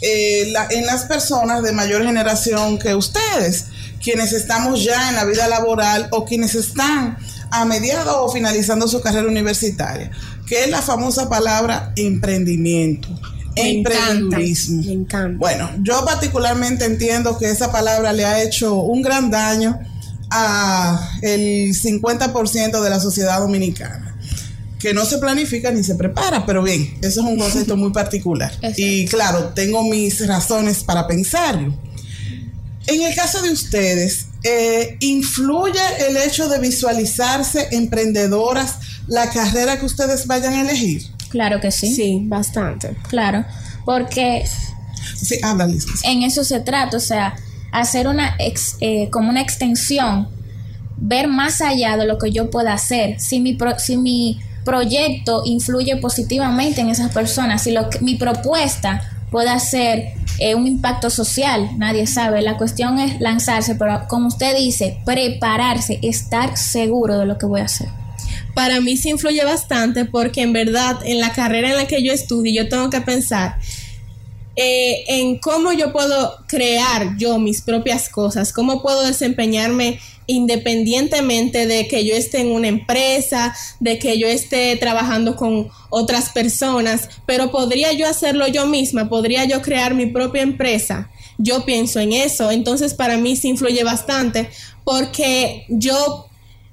[0.01, 3.65] eh, la- en las personas de mayor generación que ustedes,
[4.03, 7.17] quienes estamos ya en la vida laboral o quienes están
[7.51, 10.11] a mediados o finalizando su carrera universitaria,
[10.47, 13.09] que es la famosa palabra emprendimiento.
[13.57, 14.83] Me encanta, emprendedurismo.
[14.85, 15.37] me encanta.
[15.39, 19.81] Bueno, yo particularmente entiendo que esa palabra le ha hecho un gran daño
[20.31, 24.15] a el 50% de la sociedad dominicana
[24.79, 28.53] que no se planifica ni se prepara, pero bien, eso es un concepto muy particular.
[28.57, 28.77] Exacto.
[28.81, 31.75] Y claro, tengo mis razones para pensarlo.
[32.87, 38.77] En el caso de ustedes, eh, ¿influye el hecho de visualizarse emprendedoras
[39.09, 41.03] la carrera que ustedes vayan a elegir?
[41.29, 41.93] Claro que sí.
[41.95, 42.97] Sí, bastante.
[43.09, 43.45] Claro.
[43.85, 44.45] Porque
[45.21, 45.85] Sí, habla, Liz.
[46.05, 47.35] en eso se trata, o sea,
[47.73, 50.29] hacer una ex- eh, como una extensión,
[50.97, 53.21] ver más allá de lo que yo pueda hacer.
[53.21, 58.17] Si mi, pro- si mi proyecto influye positivamente en esas personas, si lo que- mi
[58.17, 62.43] propuesta puede hacer eh, un impacto social, nadie sabe.
[62.43, 67.61] La cuestión es lanzarse, pero como usted dice, prepararse, estar seguro de lo que voy
[67.61, 67.89] a hacer.
[68.55, 72.13] Para mí sí influye bastante porque en verdad en la carrera en la que yo
[72.13, 73.57] estudio yo tengo que pensar
[74.61, 81.87] eh, en cómo yo puedo crear yo mis propias cosas, cómo puedo desempeñarme independientemente de
[81.87, 87.53] que yo esté en una empresa, de que yo esté trabajando con otras personas, pero
[87.53, 91.09] podría yo hacerlo yo misma, podría yo crear mi propia empresa.
[91.39, 94.51] Yo pienso en eso, entonces para mí sí influye bastante
[94.83, 96.27] porque yo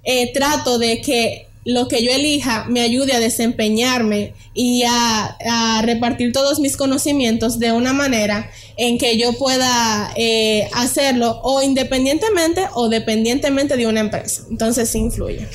[0.03, 6.31] eh, trato de que lo que yo elija me ayude a desempeñarme y a, repartir
[6.31, 12.87] todos mis conocimientos de una manera en que yo pueda eh, hacerlo o independientemente o
[12.87, 14.43] dependientemente de una empresa.
[14.49, 15.47] Entonces sí influye.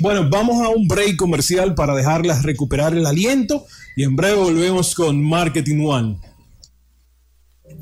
[0.00, 3.64] Bueno, vamos a un break comercial para dejarlas recuperar el aliento
[3.96, 6.16] y en breve volvemos con Marketing One.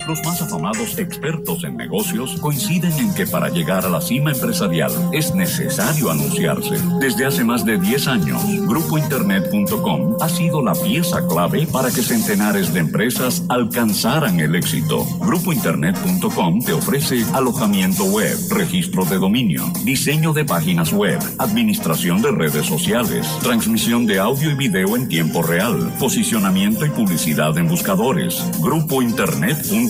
[0.04, 4.92] Los más afamados expertos en negocios coinciden en que para llegar a la cima empresarial
[5.12, 6.76] es necesario anunciarse.
[7.00, 12.72] Desde hace más de 10 años, GrupoInternet.com ha sido la pieza clave para que centenares
[12.72, 15.04] de empresas alcanzaran el éxito.
[15.20, 22.66] GrupoInternet.com te ofrece alojamiento web, registro de dominio, diseño de páginas web, administración de redes
[22.66, 28.40] sociales, transmisión de audio y video en tiempo real, posicionamiento y publicidad en buscadores.
[28.60, 29.85] GrupoInternet.com.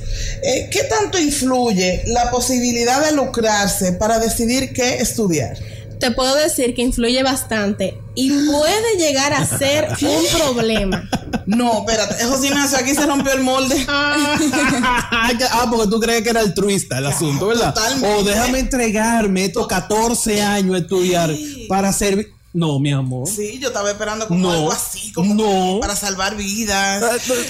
[0.42, 5.56] Eh, ¿Qué tanto influye la posibilidad de lucrarse para decidir qué estudiar?
[6.04, 11.08] Te puedo decir que influye bastante y puede llegar a ser un problema.
[11.46, 13.86] No, espérate, José Ignacio, aquí se rompió el molde.
[13.88, 17.72] ah, porque tú crees que era altruista el asunto, ¿verdad?
[17.72, 18.16] totalmente.
[18.18, 21.34] O déjame entregarme estos 14 años a estudiar
[21.70, 22.33] para servir.
[22.54, 23.26] No, mi amor.
[23.28, 25.80] Sí, yo estaba esperando como No, algo así, como no.
[25.80, 27.02] para salvar vidas.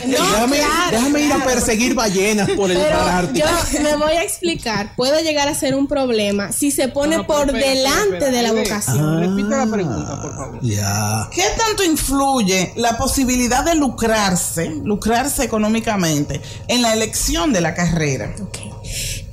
[0.06, 3.46] déjame, claro, déjame ir a perseguir ballenas por el Ártico.
[3.72, 4.96] yo me voy a explicar.
[4.96, 8.42] Puede llegar a ser un problema si se pone No, por espera, delante espera, de
[8.42, 9.20] la vocación.
[9.20, 10.58] Repite la pregunta, por favor.
[10.62, 11.28] Ya.
[11.30, 18.34] ¿Qué tanto influye la posibilidad de lucrarse, lucrarse económicamente en la elección de la carrera?
[18.40, 18.73] Ok.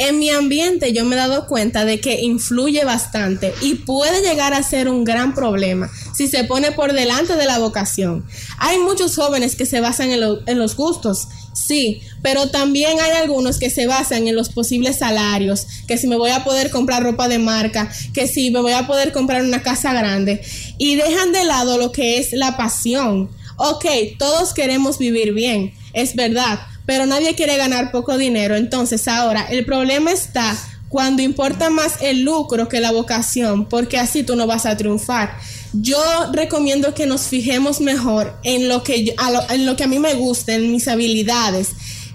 [0.04, 4.54] En mi ambiente yo me he dado cuenta de que influye bastante y puede llegar
[4.56, 8.26] a ser un gran problema si se pone por delante de la vocación.
[8.58, 13.12] Hay muchos jóvenes que se basan en, lo- en los gustos, sí, pero también hay
[13.12, 17.04] algunos que se basan en los posibles salarios, que si me voy a poder comprar
[17.04, 20.42] ropa de marca, que si me voy a poder comprar una casa grande
[20.80, 23.30] y dejan de lado lo que es la pasión.
[23.58, 23.86] Ok,
[24.18, 28.56] todos queremos vivir bien, es verdad, pero nadie quiere ganar poco dinero.
[28.56, 30.56] Entonces ahora el problema está
[30.90, 35.38] cuando importa más el lucro que la vocación, porque así tú no vas a triunfar.
[35.74, 36.04] Yo
[36.34, 40.00] recomiendo que nos fijemos mejor en lo que, a lo- en lo que a mí
[40.00, 41.70] me gusta, en mis habilidades.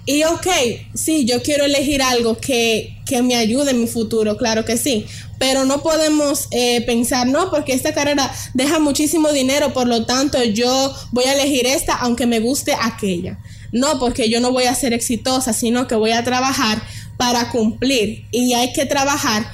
[0.05, 0.47] Y ok,
[0.93, 5.05] sí, yo quiero elegir algo que, que me ayude en mi futuro, claro que sí.
[5.39, 10.41] Pero no podemos eh, pensar, no, porque esta carrera deja muchísimo dinero, por lo tanto
[10.43, 13.37] yo voy a elegir esta aunque me guste aquella.
[13.71, 16.81] No, porque yo no voy a ser exitosa, sino que voy a trabajar
[17.17, 18.25] para cumplir.
[18.31, 19.45] Y hay que trabajar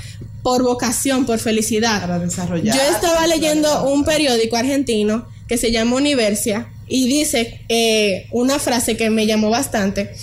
[0.43, 2.01] por vocación, por felicidad.
[2.01, 2.75] Para desarrollar.
[2.75, 8.97] Yo estaba leyendo un periódico argentino que se llama Universia y dice eh, una frase
[8.97, 10.13] que me llamó bastante.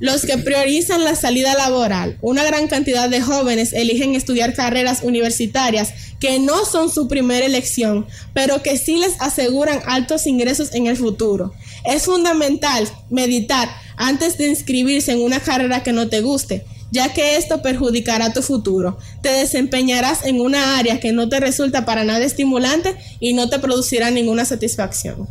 [0.00, 5.94] Los que priorizan la salida laboral, una gran cantidad de jóvenes eligen estudiar carreras universitarias
[6.18, 10.96] que no son su primera elección, pero que sí les aseguran altos ingresos en el
[10.96, 11.52] futuro.
[11.84, 17.36] Es fundamental meditar antes de inscribirse en una carrera que no te guste, ya que
[17.36, 18.98] esto perjudicará tu futuro.
[19.22, 23.58] Te desempeñarás en una área que no te resulta para nada estimulante y no te
[23.58, 25.28] producirá ninguna satisfacción.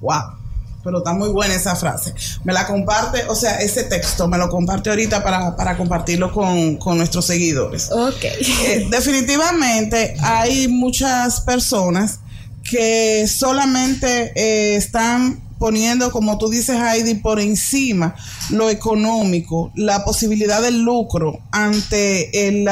[0.00, 0.38] Wow.
[0.84, 2.14] Pero está muy buena esa frase.
[2.44, 6.76] Me la comparte, o sea, ese texto me lo comparte ahorita para, para compartirlo con,
[6.76, 7.90] con nuestros seguidores.
[7.90, 8.24] Ok.
[8.24, 12.20] Eh, definitivamente hay muchas personas
[12.62, 18.14] que solamente eh, están poniendo, como tú dices, Heidi, por encima
[18.50, 22.68] lo económico, la posibilidad del lucro ante el,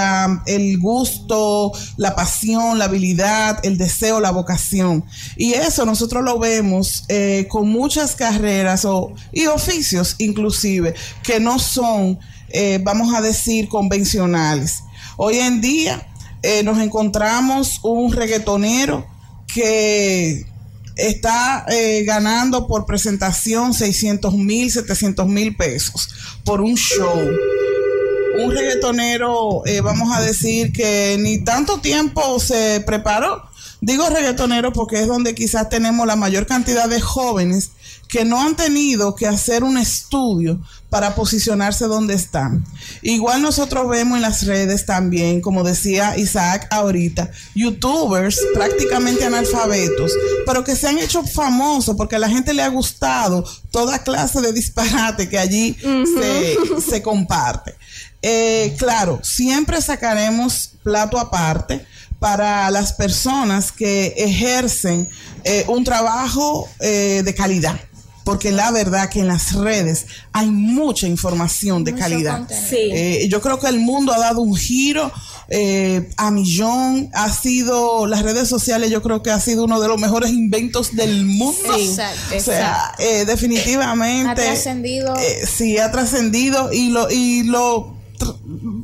[0.47, 5.05] el gusto, la pasión, la habilidad, el deseo, la vocación.
[5.37, 11.59] Y eso nosotros lo vemos eh, con muchas carreras o, y oficios inclusive que no
[11.59, 12.19] son,
[12.49, 14.83] eh, vamos a decir, convencionales.
[15.17, 16.07] Hoy en día
[16.43, 19.07] eh, nos encontramos un reggaetonero
[19.53, 20.47] que
[20.97, 26.09] está eh, ganando por presentación 600 mil, 700 mil pesos
[26.45, 27.21] por un show.
[28.39, 33.43] Un reggaetonero, eh, vamos a decir que ni tanto tiempo se preparó.
[33.81, 37.71] Digo reggaetonero porque es donde quizás tenemos la mayor cantidad de jóvenes
[38.09, 40.61] que no han tenido que hacer un estudio
[40.91, 42.65] para posicionarse donde están.
[43.03, 50.13] Igual nosotros vemos en las redes también, como decía Isaac ahorita, youtubers prácticamente analfabetos,
[50.47, 54.41] pero que se han hecho famosos porque a la gente le ha gustado toda clase
[54.41, 57.75] de disparate que allí se, se comparte.
[58.23, 61.85] Eh, claro, siempre sacaremos plato aparte
[62.19, 65.09] para las personas que ejercen
[65.45, 67.79] eh, un trabajo eh, de calidad.
[68.27, 72.49] Porque la verdad que en las redes hay mucha información de Mucho calidad.
[72.49, 72.91] Sí.
[72.93, 75.13] Eh, yo creo que el mundo ha dado un giro
[75.49, 77.09] eh, a millón.
[77.15, 80.97] Ha sido, las redes sociales yo creo que ha sido uno de los mejores inventos
[80.97, 81.73] del mundo.
[81.77, 81.89] Sí.
[81.89, 84.29] Exacto, O sea, eh, definitivamente.
[84.29, 85.15] Ha trascendido.
[85.19, 87.97] eh, sí, ha trascendido y lo, y lo,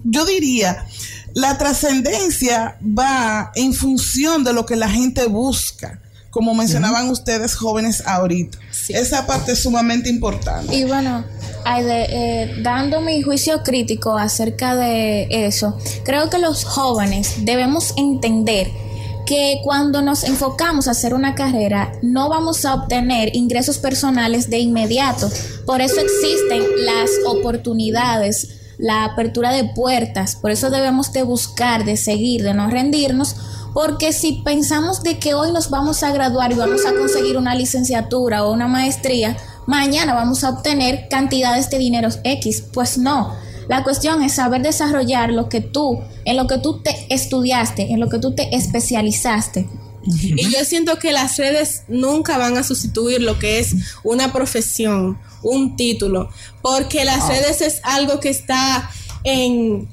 [0.05, 0.87] yo diría,
[1.35, 5.99] la trascendencia va en función de lo que la gente busca.
[6.33, 8.59] Como mencionaban ustedes jóvenes ahorita.
[8.89, 10.75] Esa parte es sumamente importante.
[10.75, 11.25] Y bueno,
[11.65, 18.69] Aide, eh, dando mi juicio crítico acerca de eso, creo que los jóvenes debemos entender
[19.27, 24.59] que cuando nos enfocamos a hacer una carrera no vamos a obtener ingresos personales de
[24.59, 25.31] inmediato.
[25.67, 30.37] Por eso existen las oportunidades, la apertura de puertas.
[30.37, 33.37] Por eso debemos de buscar, de seguir, de no rendirnos.
[33.73, 37.55] Porque si pensamos de que hoy nos vamos a graduar y vamos a conseguir una
[37.55, 42.65] licenciatura o una maestría, mañana vamos a obtener cantidades de dineros X.
[42.73, 43.35] Pues no.
[43.69, 48.01] La cuestión es saber desarrollar lo que tú, en lo que tú te estudiaste, en
[48.01, 49.69] lo que tú te especializaste.
[50.05, 55.19] Y yo siento que las redes nunca van a sustituir lo que es una profesión,
[55.43, 56.29] un título,
[56.61, 58.91] porque las redes es algo que está
[59.23, 59.89] en,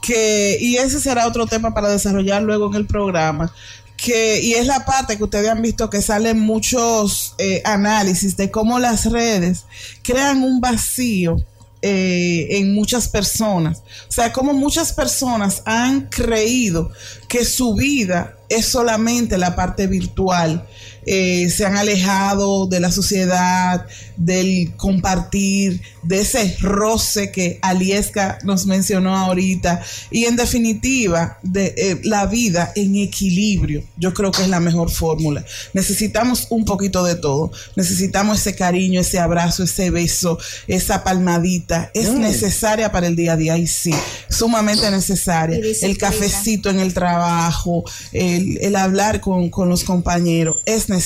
[0.02, 3.54] que, y ese será otro tema para desarrollar luego en el programa,
[3.98, 8.50] que, y es la parte que ustedes han visto que salen muchos eh, análisis de
[8.50, 9.66] cómo las redes
[10.02, 11.36] crean un vacío
[11.82, 13.84] eh, en muchas personas.
[14.10, 16.92] O sea, como muchas personas han creído
[17.28, 20.68] que su vida es solamente la parte virtual.
[21.12, 23.84] Eh, se han alejado de la sociedad,
[24.16, 29.82] del compartir, de ese roce que Alieska nos mencionó ahorita.
[30.12, 33.84] Y en definitiva, de eh, la vida en equilibrio.
[33.98, 35.44] Yo creo que es la mejor fórmula.
[35.74, 37.52] Necesitamos un poquito de todo.
[37.76, 40.38] Necesitamos ese cariño, ese abrazo, ese beso,
[40.68, 41.90] esa palmadita.
[41.96, 43.96] Es necesaria para el día a día y sí,
[44.30, 45.60] sumamente necesaria.
[45.82, 50.99] El cafecito en el trabajo, el, el hablar con, con los compañeros es necesario.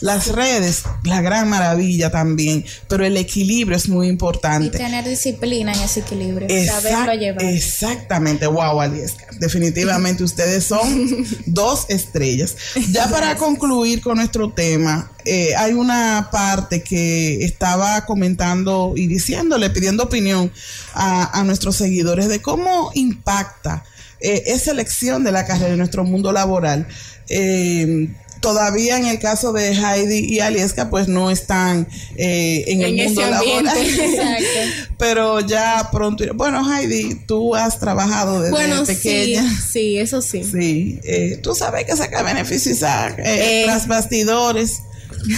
[0.00, 4.78] Las redes, la gran maravilla también, pero el equilibrio es muy Y importante.
[4.78, 6.48] tener disciplina en ese equilibrio.
[6.48, 7.42] Exact- saberlo llevar.
[7.44, 9.26] exactamente, wow, Alieska.
[9.38, 12.56] Definitivamente ustedes son dos estrellas.
[12.90, 19.70] Ya para concluir con nuestro tema, eh, hay una parte que estaba comentando y diciéndole,
[19.70, 20.50] pidiendo opinión
[20.94, 23.84] a, a nuestros seguidores de cómo impacta
[24.20, 26.86] eh, esa elección de la carrera en nuestro mundo laboral.
[27.28, 28.08] Eh,
[28.42, 33.06] Todavía en el caso de Heidi y Alieska, pues no están eh, en, el En
[33.06, 33.62] mundo ambiente.
[33.64, 33.78] laboral.
[33.86, 34.94] Exacto.
[34.98, 36.24] Pero ya pronto.
[36.34, 39.48] Bueno, Heidi, tú has trabajado desde Bueno, sí, pequeña.
[39.72, 40.42] sí, eso sí.
[40.44, 43.62] Sí, eh, tú sabes que saca beneficio Isaac, eh, Eh.
[43.64, 44.80] tras bastidores.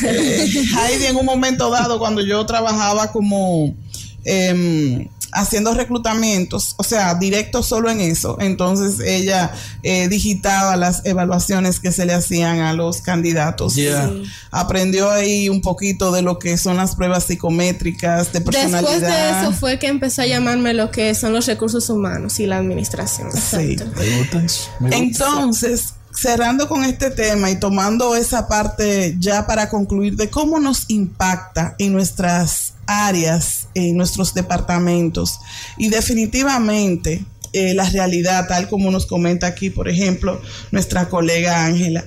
[0.02, 0.48] Eh,
[0.88, 3.76] Heidi en un momento dado cuando yo trabajaba como
[4.24, 11.80] em, haciendo reclutamientos, o sea, directo solo en eso, entonces ella eh, digitaba las evaluaciones
[11.80, 13.74] que se le hacían a los candidatos.
[13.74, 14.08] Yeah.
[14.08, 14.22] Sí.
[14.50, 18.80] Aprendió ahí un poquito de lo que son las pruebas psicométricas, de personalidad.
[18.80, 22.46] Después de eso fue que empezó a llamarme lo que son los recursos humanos y
[22.46, 23.30] la administración.
[23.32, 23.72] Sí.
[23.72, 24.00] Exacto.
[24.00, 24.70] Me gusta eso.
[24.80, 24.96] me gusta.
[24.96, 30.88] Entonces, cerrando con este tema y tomando esa parte ya para concluir de cómo nos
[30.88, 35.40] impacta en nuestras áreas, en nuestros departamentos
[35.78, 40.40] y definitivamente eh, la realidad, tal como nos comenta aquí, por ejemplo,
[40.72, 42.04] nuestra colega Ángela,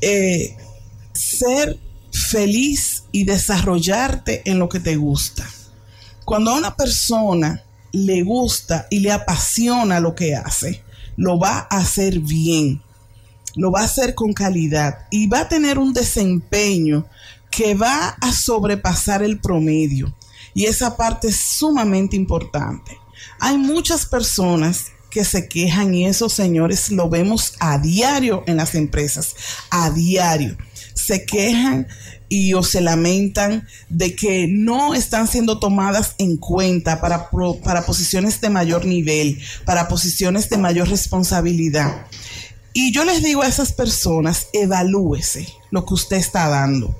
[0.00, 0.56] eh,
[1.12, 1.78] ser
[2.12, 5.48] feliz y desarrollarte en lo que te gusta.
[6.24, 7.62] Cuando a una persona
[7.92, 10.82] le gusta y le apasiona lo que hace,
[11.16, 12.82] lo va a hacer bien,
[13.56, 17.06] lo va a hacer con calidad y va a tener un desempeño
[17.60, 20.16] que va a sobrepasar el promedio.
[20.54, 22.96] Y esa parte es sumamente importante.
[23.38, 28.74] Hay muchas personas que se quejan y esos señores lo vemos a diario en las
[28.74, 29.34] empresas,
[29.68, 30.56] a diario.
[30.94, 31.86] Se quejan
[32.30, 37.28] y o se lamentan de que no están siendo tomadas en cuenta para,
[37.62, 42.06] para posiciones de mayor nivel, para posiciones de mayor responsabilidad.
[42.72, 46.98] Y yo les digo a esas personas, evalúese lo que usted está dando,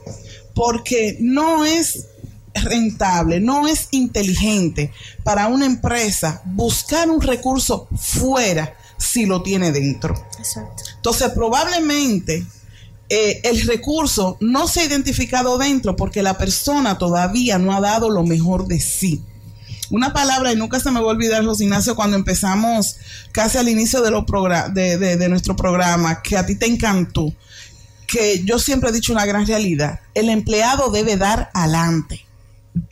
[0.54, 2.06] porque no es
[2.54, 4.92] rentable, no es inteligente
[5.22, 10.14] para una empresa buscar un recurso fuera si lo tiene dentro.
[10.38, 10.82] Exacto.
[10.96, 12.44] Entonces, probablemente
[13.08, 18.10] eh, el recurso no se ha identificado dentro porque la persona todavía no ha dado
[18.10, 19.22] lo mejor de sí.
[19.90, 22.96] Una palabra, y nunca se me va a olvidar, José Ignacio, cuando empezamos
[23.32, 24.24] casi al inicio de, lo
[24.98, 27.32] de- de nuestro programa, que a ti te encantó,
[28.10, 32.24] que yo siempre he dicho una gran realidad, el empleado debe dar adelante.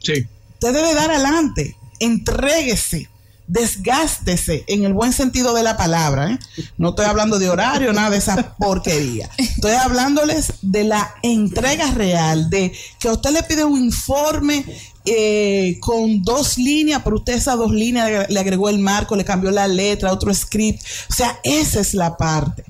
[0.03, 0.27] Sí.
[0.55, 3.09] Usted debe dar adelante, entréguese,
[3.47, 6.33] desgástese en el buen sentido de la palabra.
[6.33, 6.39] ¿eh?
[6.77, 9.29] No estoy hablando de horario, nada de esa porquería.
[9.37, 14.65] Estoy hablándoles de la entrega real, de que a usted le pide un informe
[15.05, 19.51] eh, con dos líneas, pero usted esas dos líneas le agregó el marco, le cambió
[19.51, 20.83] la letra, otro script.
[21.11, 22.65] O sea, esa es la parte.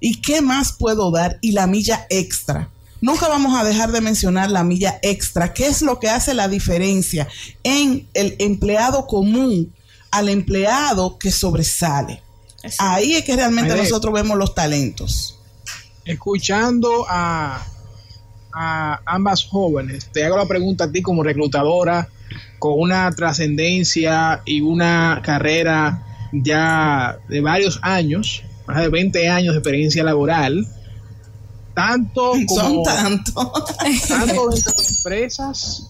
[0.00, 1.38] ¿Y qué más puedo dar?
[1.40, 2.68] Y la milla extra.
[3.00, 5.52] Nunca vamos a dejar de mencionar la milla extra.
[5.52, 7.28] ¿Qué es lo que hace la diferencia
[7.62, 9.72] en el empleado común
[10.10, 12.22] al empleado que sobresale?
[12.78, 15.38] Ahí es que realmente nosotros vemos los talentos.
[16.06, 17.62] Escuchando a
[18.54, 20.08] a ambas jóvenes.
[20.12, 22.08] Te hago la pregunta a ti como reclutadora,
[22.58, 29.58] con una trascendencia y una carrera ya de varios años, más de 20 años de
[29.58, 30.66] experiencia laboral,
[31.74, 33.52] tanto como Son tanto.
[34.08, 35.86] tanto dentro de empresas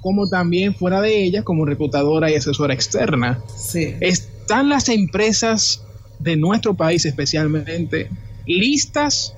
[0.00, 3.40] como también fuera de ellas como reclutadora y asesora externa.
[3.56, 3.94] Sí.
[4.00, 5.82] ¿Están las empresas
[6.20, 8.08] de nuestro país especialmente
[8.46, 9.34] listas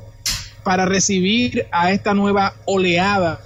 [0.65, 3.41] para recibir a esta nueva oleada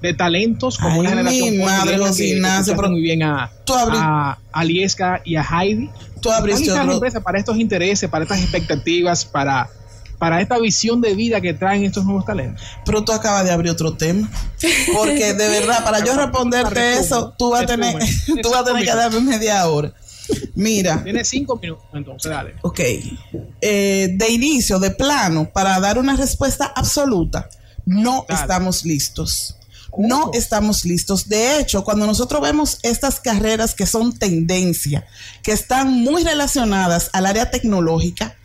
[0.00, 5.20] de talentos como Ay, una generación mi madre, que Ignacio, muy bien a, a Aliesca
[5.24, 5.90] y a Heidi?
[6.20, 9.68] Tú ¿Están abriste otro, empresas para estos intereses, para estas expectativas, para,
[10.18, 12.62] para esta visión de vida que traen estos nuevos talentos?
[12.84, 14.30] pero tú acabas de abrir otro tema.
[14.94, 17.94] Porque de verdad, para yo responderte eso, tú vas a tener,
[18.42, 19.92] tú vas a tener que darme media hora.
[20.54, 22.54] Mira, Tienes cinco minutos, entonces dale.
[22.60, 22.80] ok.
[23.60, 27.48] Eh, de inicio, de plano, para dar una respuesta absoluta,
[27.86, 28.40] no Dale.
[28.42, 29.56] estamos listos.
[29.98, 31.28] No estamos listos.
[31.28, 35.04] De hecho, cuando nosotros vemos estas carreras que son tendencia,
[35.42, 38.36] que están muy relacionadas al área tecnológica,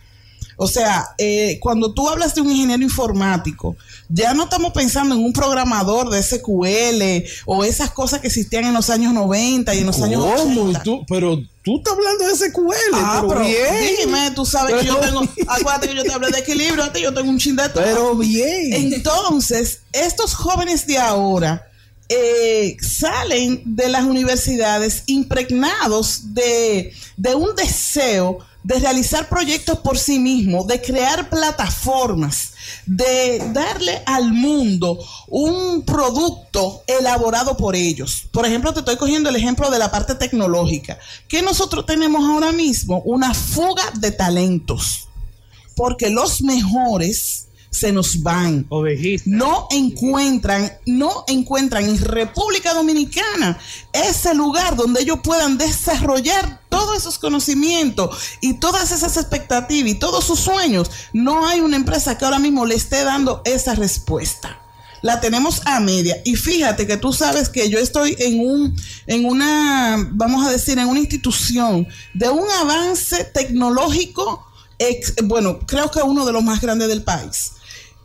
[0.57, 3.75] o sea, eh, cuando tú hablas de un ingeniero informático,
[4.15, 8.73] ya no estamos pensando en un programador de SQL o esas cosas que existían en
[8.73, 10.61] los años 90 y en los años ¿Cómo?
[10.65, 10.83] 80.
[10.83, 13.95] Tú- pero tú estás hablando de SQL, Ah, pero, bien.
[14.05, 17.11] dime, tú sabes que yo tengo, acuérdate que yo te hablé de equilibrio, antes yo
[17.13, 17.83] tengo un chin de todo.
[17.83, 18.93] Pero bien.
[18.93, 21.67] Entonces, estos jóvenes de ahora
[22.09, 30.19] eh, salen de las universidades impregnados de, de un deseo de realizar proyectos por sí
[30.19, 32.52] mismos, de crear plataformas,
[32.85, 38.23] de darle al mundo un producto elaborado por ellos.
[38.31, 40.99] Por ejemplo, te estoy cogiendo el ejemplo de la parte tecnológica.
[41.27, 43.01] que nosotros tenemos ahora mismo?
[43.05, 45.07] Una fuga de talentos.
[45.75, 48.65] Porque los mejores se nos van
[49.25, 53.59] no encuentran, no encuentran en República Dominicana
[53.91, 60.23] ese lugar donde ellos puedan desarrollar todos esos conocimientos y todas esas expectativas y todos
[60.23, 60.89] sus sueños.
[61.13, 64.59] No hay una empresa que ahora mismo le esté dando esa respuesta.
[65.01, 66.15] La tenemos a media.
[66.23, 68.73] Y fíjate que tú sabes que yo estoy en un,
[69.05, 74.47] en una, vamos a decir, en una institución de un avance tecnológico,
[74.79, 77.51] ex- bueno, creo que uno de los más grandes del país.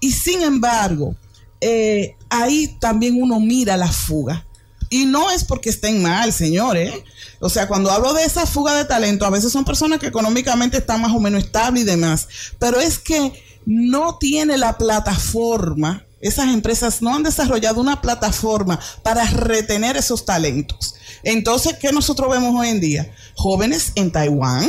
[0.00, 1.14] Y sin embargo,
[1.60, 4.44] eh, ahí también uno mira la fuga.
[4.90, 6.94] Y no es porque estén mal, señores.
[7.40, 10.78] O sea, cuando hablo de esa fuga de talento, a veces son personas que económicamente
[10.78, 12.28] están más o menos estables y demás.
[12.58, 13.32] Pero es que
[13.66, 16.04] no tiene la plataforma.
[16.20, 20.94] Esas empresas no han desarrollado una plataforma para retener esos talentos.
[21.22, 23.12] Entonces, ¿qué nosotros vemos hoy en día?
[23.34, 24.68] Jóvenes en Taiwán,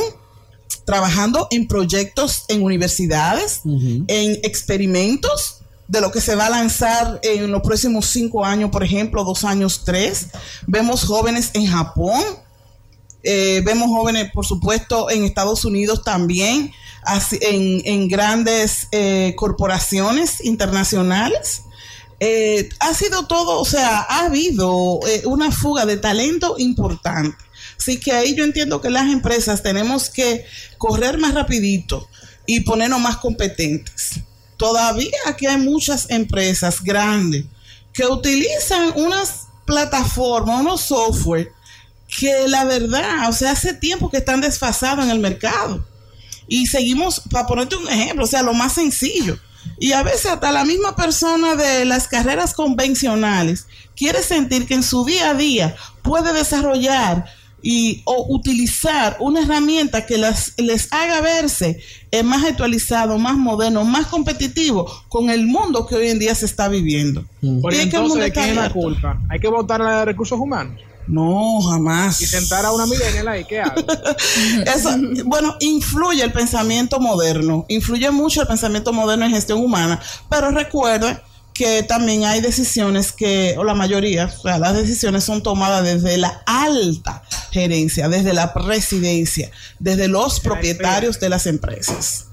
[0.86, 3.62] trabajando en proyectos en universidades,
[4.08, 5.58] en experimentos
[5.88, 9.44] de lo que se va a lanzar en los próximos cinco años, por ejemplo, dos
[9.44, 10.28] años, tres.
[10.68, 12.22] Vemos jóvenes en Japón,
[13.24, 16.72] eh, vemos jóvenes, por supuesto, en Estados Unidos también,
[17.04, 21.64] así- en, en grandes eh, corporaciones internacionales.
[22.22, 27.36] Eh, ha sido todo, o sea, ha habido una fuga de talento importante.
[27.80, 30.46] Así que ahí yo entiendo que las empresas tenemos que
[30.78, 32.10] correr más rapidito
[32.46, 34.20] y ponernos más competentes.
[34.58, 37.46] Todavía aquí hay muchas empresas grandes
[37.94, 41.54] que utilizan unas plataformas, unos software
[42.08, 45.86] que la verdad, o sea, hace tiempo que están desfasados en el mercado.
[46.48, 49.40] Y seguimos, para ponerte un ejemplo, o sea, lo más sencillo.
[49.80, 54.84] Y a veces hasta la misma persona de las carreras convencionales quiere sentir que en
[54.84, 57.26] su día a día puede desarrollar
[57.62, 61.80] y o utilizar una herramienta que las, les haga verse
[62.12, 66.46] eh, más actualizado, más moderno, más competitivo con el mundo que hoy en día se
[66.46, 67.24] está viviendo.
[67.62, 69.20] Por Y entonces, ¿de quién es la culpa?
[69.30, 72.22] Hay que votar a la de recursos humanos No, jamás.
[72.22, 73.44] y sentar a una millennial ahí.
[73.46, 73.82] ¿Qué hago?
[74.76, 74.90] Eso,
[75.26, 80.00] bueno, influye el pensamiento moderno, influye mucho el pensamiento moderno en gestión humana,
[80.30, 81.24] pero recuerda
[81.60, 86.18] que también hay decisiones que, o la mayoría, o sea, las decisiones son tomadas desde
[86.18, 92.28] la alta gerencia, desde la presidencia, desde los propietarios de las empresas.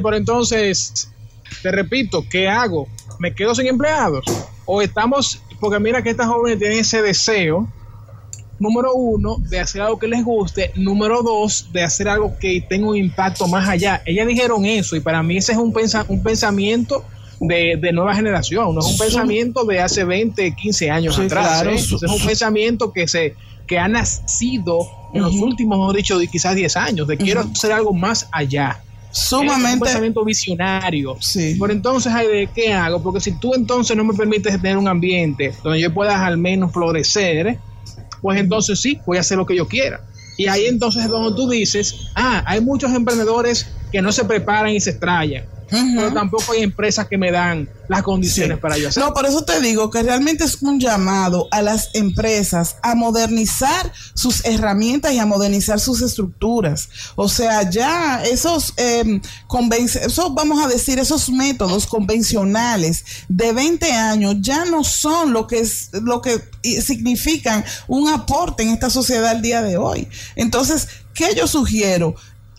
[0.00, 1.08] Por entonces,
[1.60, 2.86] te repito, ¿qué hago?
[3.18, 4.24] ¿Me quedo sin empleados?
[4.64, 7.68] ¿O estamos, porque mira que estas jóvenes tienen ese deseo,
[8.60, 12.90] número uno, de hacer algo que les guste, número dos, de hacer algo que tenga
[12.90, 14.02] un impacto más allá.
[14.06, 17.04] Ellas dijeron eso y para mí ese es un, pensa- un pensamiento
[17.40, 21.46] de, de nueva generación, no es un pensamiento de hace 20, 15 años Sí, atrás.
[21.62, 21.70] claro.
[21.70, 21.74] ¿eh?
[21.74, 23.34] Es un pensamiento que se
[23.66, 25.46] que ha nacido en los Ujú.
[25.46, 27.52] últimos, mejor dicho, de quizás 10 años, de quiero Ujú.
[27.52, 28.80] hacer algo más allá.
[29.10, 29.74] Sumamente.
[29.74, 31.16] un pensamiento visionario.
[31.20, 31.56] Sí.
[31.58, 33.00] Pero entonces, Aide, ¿qué hago?
[33.02, 36.72] Porque si tú entonces no me permites tener un ambiente donde yo pueda al menos
[36.72, 37.58] florecer,
[38.20, 40.00] pues entonces sí, voy a hacer lo que yo quiera.
[40.36, 44.72] Y ahí entonces es donde tú dices, ah, hay muchos emprendedores que no se preparan
[44.72, 44.90] y se
[45.96, 48.60] Pero tampoco hay empresas que me dan las condiciones Sí.
[48.62, 49.08] para yo hacerlo.
[49.08, 53.92] No, por eso te digo que realmente es un llamado a las empresas a modernizar
[54.14, 56.88] sus herramientas y a modernizar sus estructuras.
[57.16, 63.92] O sea, ya esos, eh, convenc- esos, vamos a decir, esos métodos convencionales de 20
[63.92, 66.40] años ya no son lo que es lo que
[66.80, 70.08] significan un aporte en esta sociedad al día de hoy.
[70.36, 72.14] Entonces, ¿qué yo sugiero?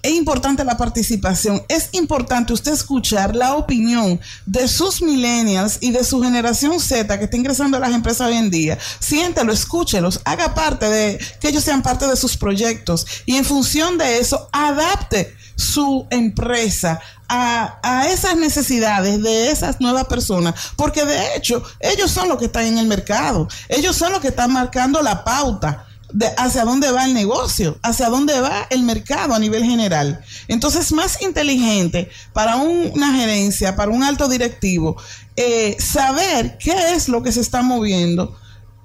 [0.05, 6.03] Es importante la participación, es importante usted escuchar la opinión de sus millennials y de
[6.03, 8.77] su generación Z que está ingresando a las empresas hoy en día.
[8.99, 13.07] Siéntelo, escúchelos, haga parte de, que ellos sean parte de sus proyectos.
[13.25, 20.05] Y en función de eso, adapte su empresa a, a esas necesidades de esas nuevas
[20.05, 24.21] personas, porque de hecho ellos son los que están en el mercado, ellos son los
[24.21, 28.83] que están marcando la pauta de hacia dónde va el negocio, hacia dónde va el
[28.83, 30.23] mercado a nivel general.
[30.47, 34.95] Entonces, más inteligente para un- una gerencia, para un alto directivo,
[35.35, 38.37] eh, saber qué es lo que se está moviendo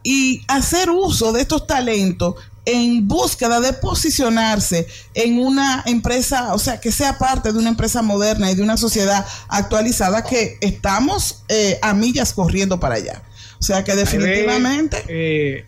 [0.02, 2.34] y hacer uso de estos talentos
[2.66, 8.02] en búsqueda de posicionarse en una empresa, o sea, que sea parte de una empresa
[8.02, 13.22] moderna y de una sociedad actualizada que estamos eh, a millas corriendo para allá.
[13.58, 15.04] O sea que definitivamente...
[15.08, 15.66] Eh,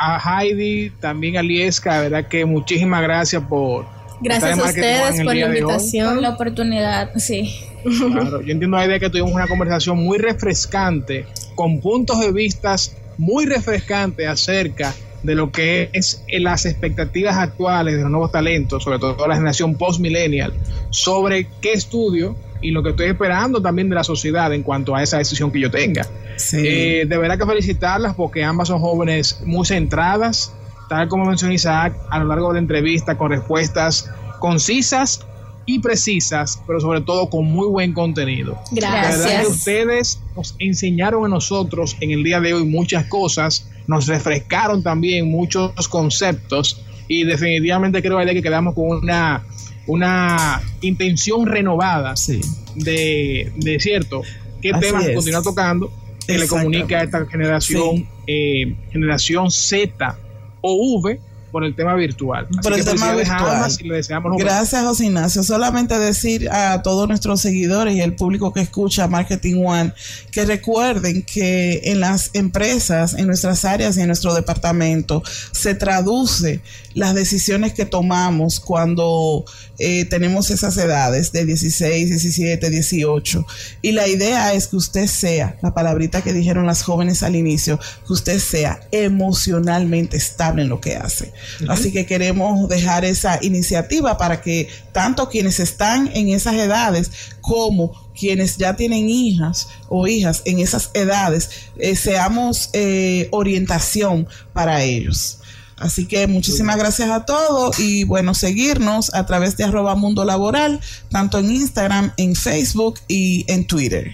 [0.00, 5.24] a Heidi, también a Liesca, verdad que muchísimas gracias por estar Gracias a ustedes el
[5.24, 5.60] por la día de hoy.
[5.62, 6.22] Por invitación.
[6.22, 7.54] la oportunidad, sí.
[7.82, 13.44] Claro, yo entiendo Aide, que tuvimos una conversación muy refrescante, con puntos de vistas muy
[13.44, 18.98] refrescantes acerca de lo que es eh, las expectativas actuales de los nuevos talentos, sobre
[18.98, 20.54] todo la generación post-millennial,
[20.88, 25.02] sobre qué estudio y lo que estoy esperando también de la sociedad en cuanto a
[25.02, 26.06] esa decisión que yo tenga.
[26.36, 26.58] Sí.
[26.64, 30.52] Eh, de verdad que felicitarlas porque ambas son jóvenes muy centradas,
[30.88, 35.26] tal como mencionó Isaac a lo largo de la entrevista, con respuestas concisas
[35.66, 38.58] y precisas, pero sobre todo con muy buen contenido.
[38.72, 39.48] De verdad que Gracias.
[39.48, 45.30] ustedes nos enseñaron a nosotros en el día de hoy muchas cosas, nos refrescaron también
[45.30, 49.44] muchos conceptos y definitivamente creo que quedamos con una,
[49.90, 52.40] una intención renovada sí.
[52.74, 54.22] de, de cierto
[54.62, 55.14] qué Así temas es.
[55.14, 55.92] continuar tocando
[56.26, 58.08] que le comunica a esta generación Sí.
[58.26, 60.16] eh, generación Z
[60.60, 61.18] o V
[61.50, 62.46] por el tema virtual.
[62.48, 63.68] Así Por el tema virtual.
[63.80, 64.36] y le deseamos.
[64.38, 65.42] Gracias, José Ignacio.
[65.42, 69.92] Solamente decir a todos nuestros seguidores y el público que escucha Marketing One
[70.30, 76.60] que recuerden que en las empresas, en nuestras áreas y en nuestro departamento se traduce
[76.94, 79.44] las decisiones que tomamos cuando
[79.82, 83.46] eh, tenemos esas edades de 16, 17, 18.
[83.80, 87.80] Y la idea es que usted sea, la palabrita que dijeron las jóvenes al inicio,
[88.06, 91.32] que usted sea emocionalmente estable en lo que hace.
[91.66, 97.10] Así que queremos dejar esa iniciativa para que tanto quienes están en esas edades
[97.40, 104.82] como quienes ya tienen hijas o hijas en esas edades, eh, seamos eh, orientación para
[104.82, 105.39] ellos.
[105.80, 110.78] Así que muchísimas gracias a todos y bueno, seguirnos a través de arroba mundo laboral,
[111.08, 114.12] tanto en Instagram, en Facebook y en Twitter.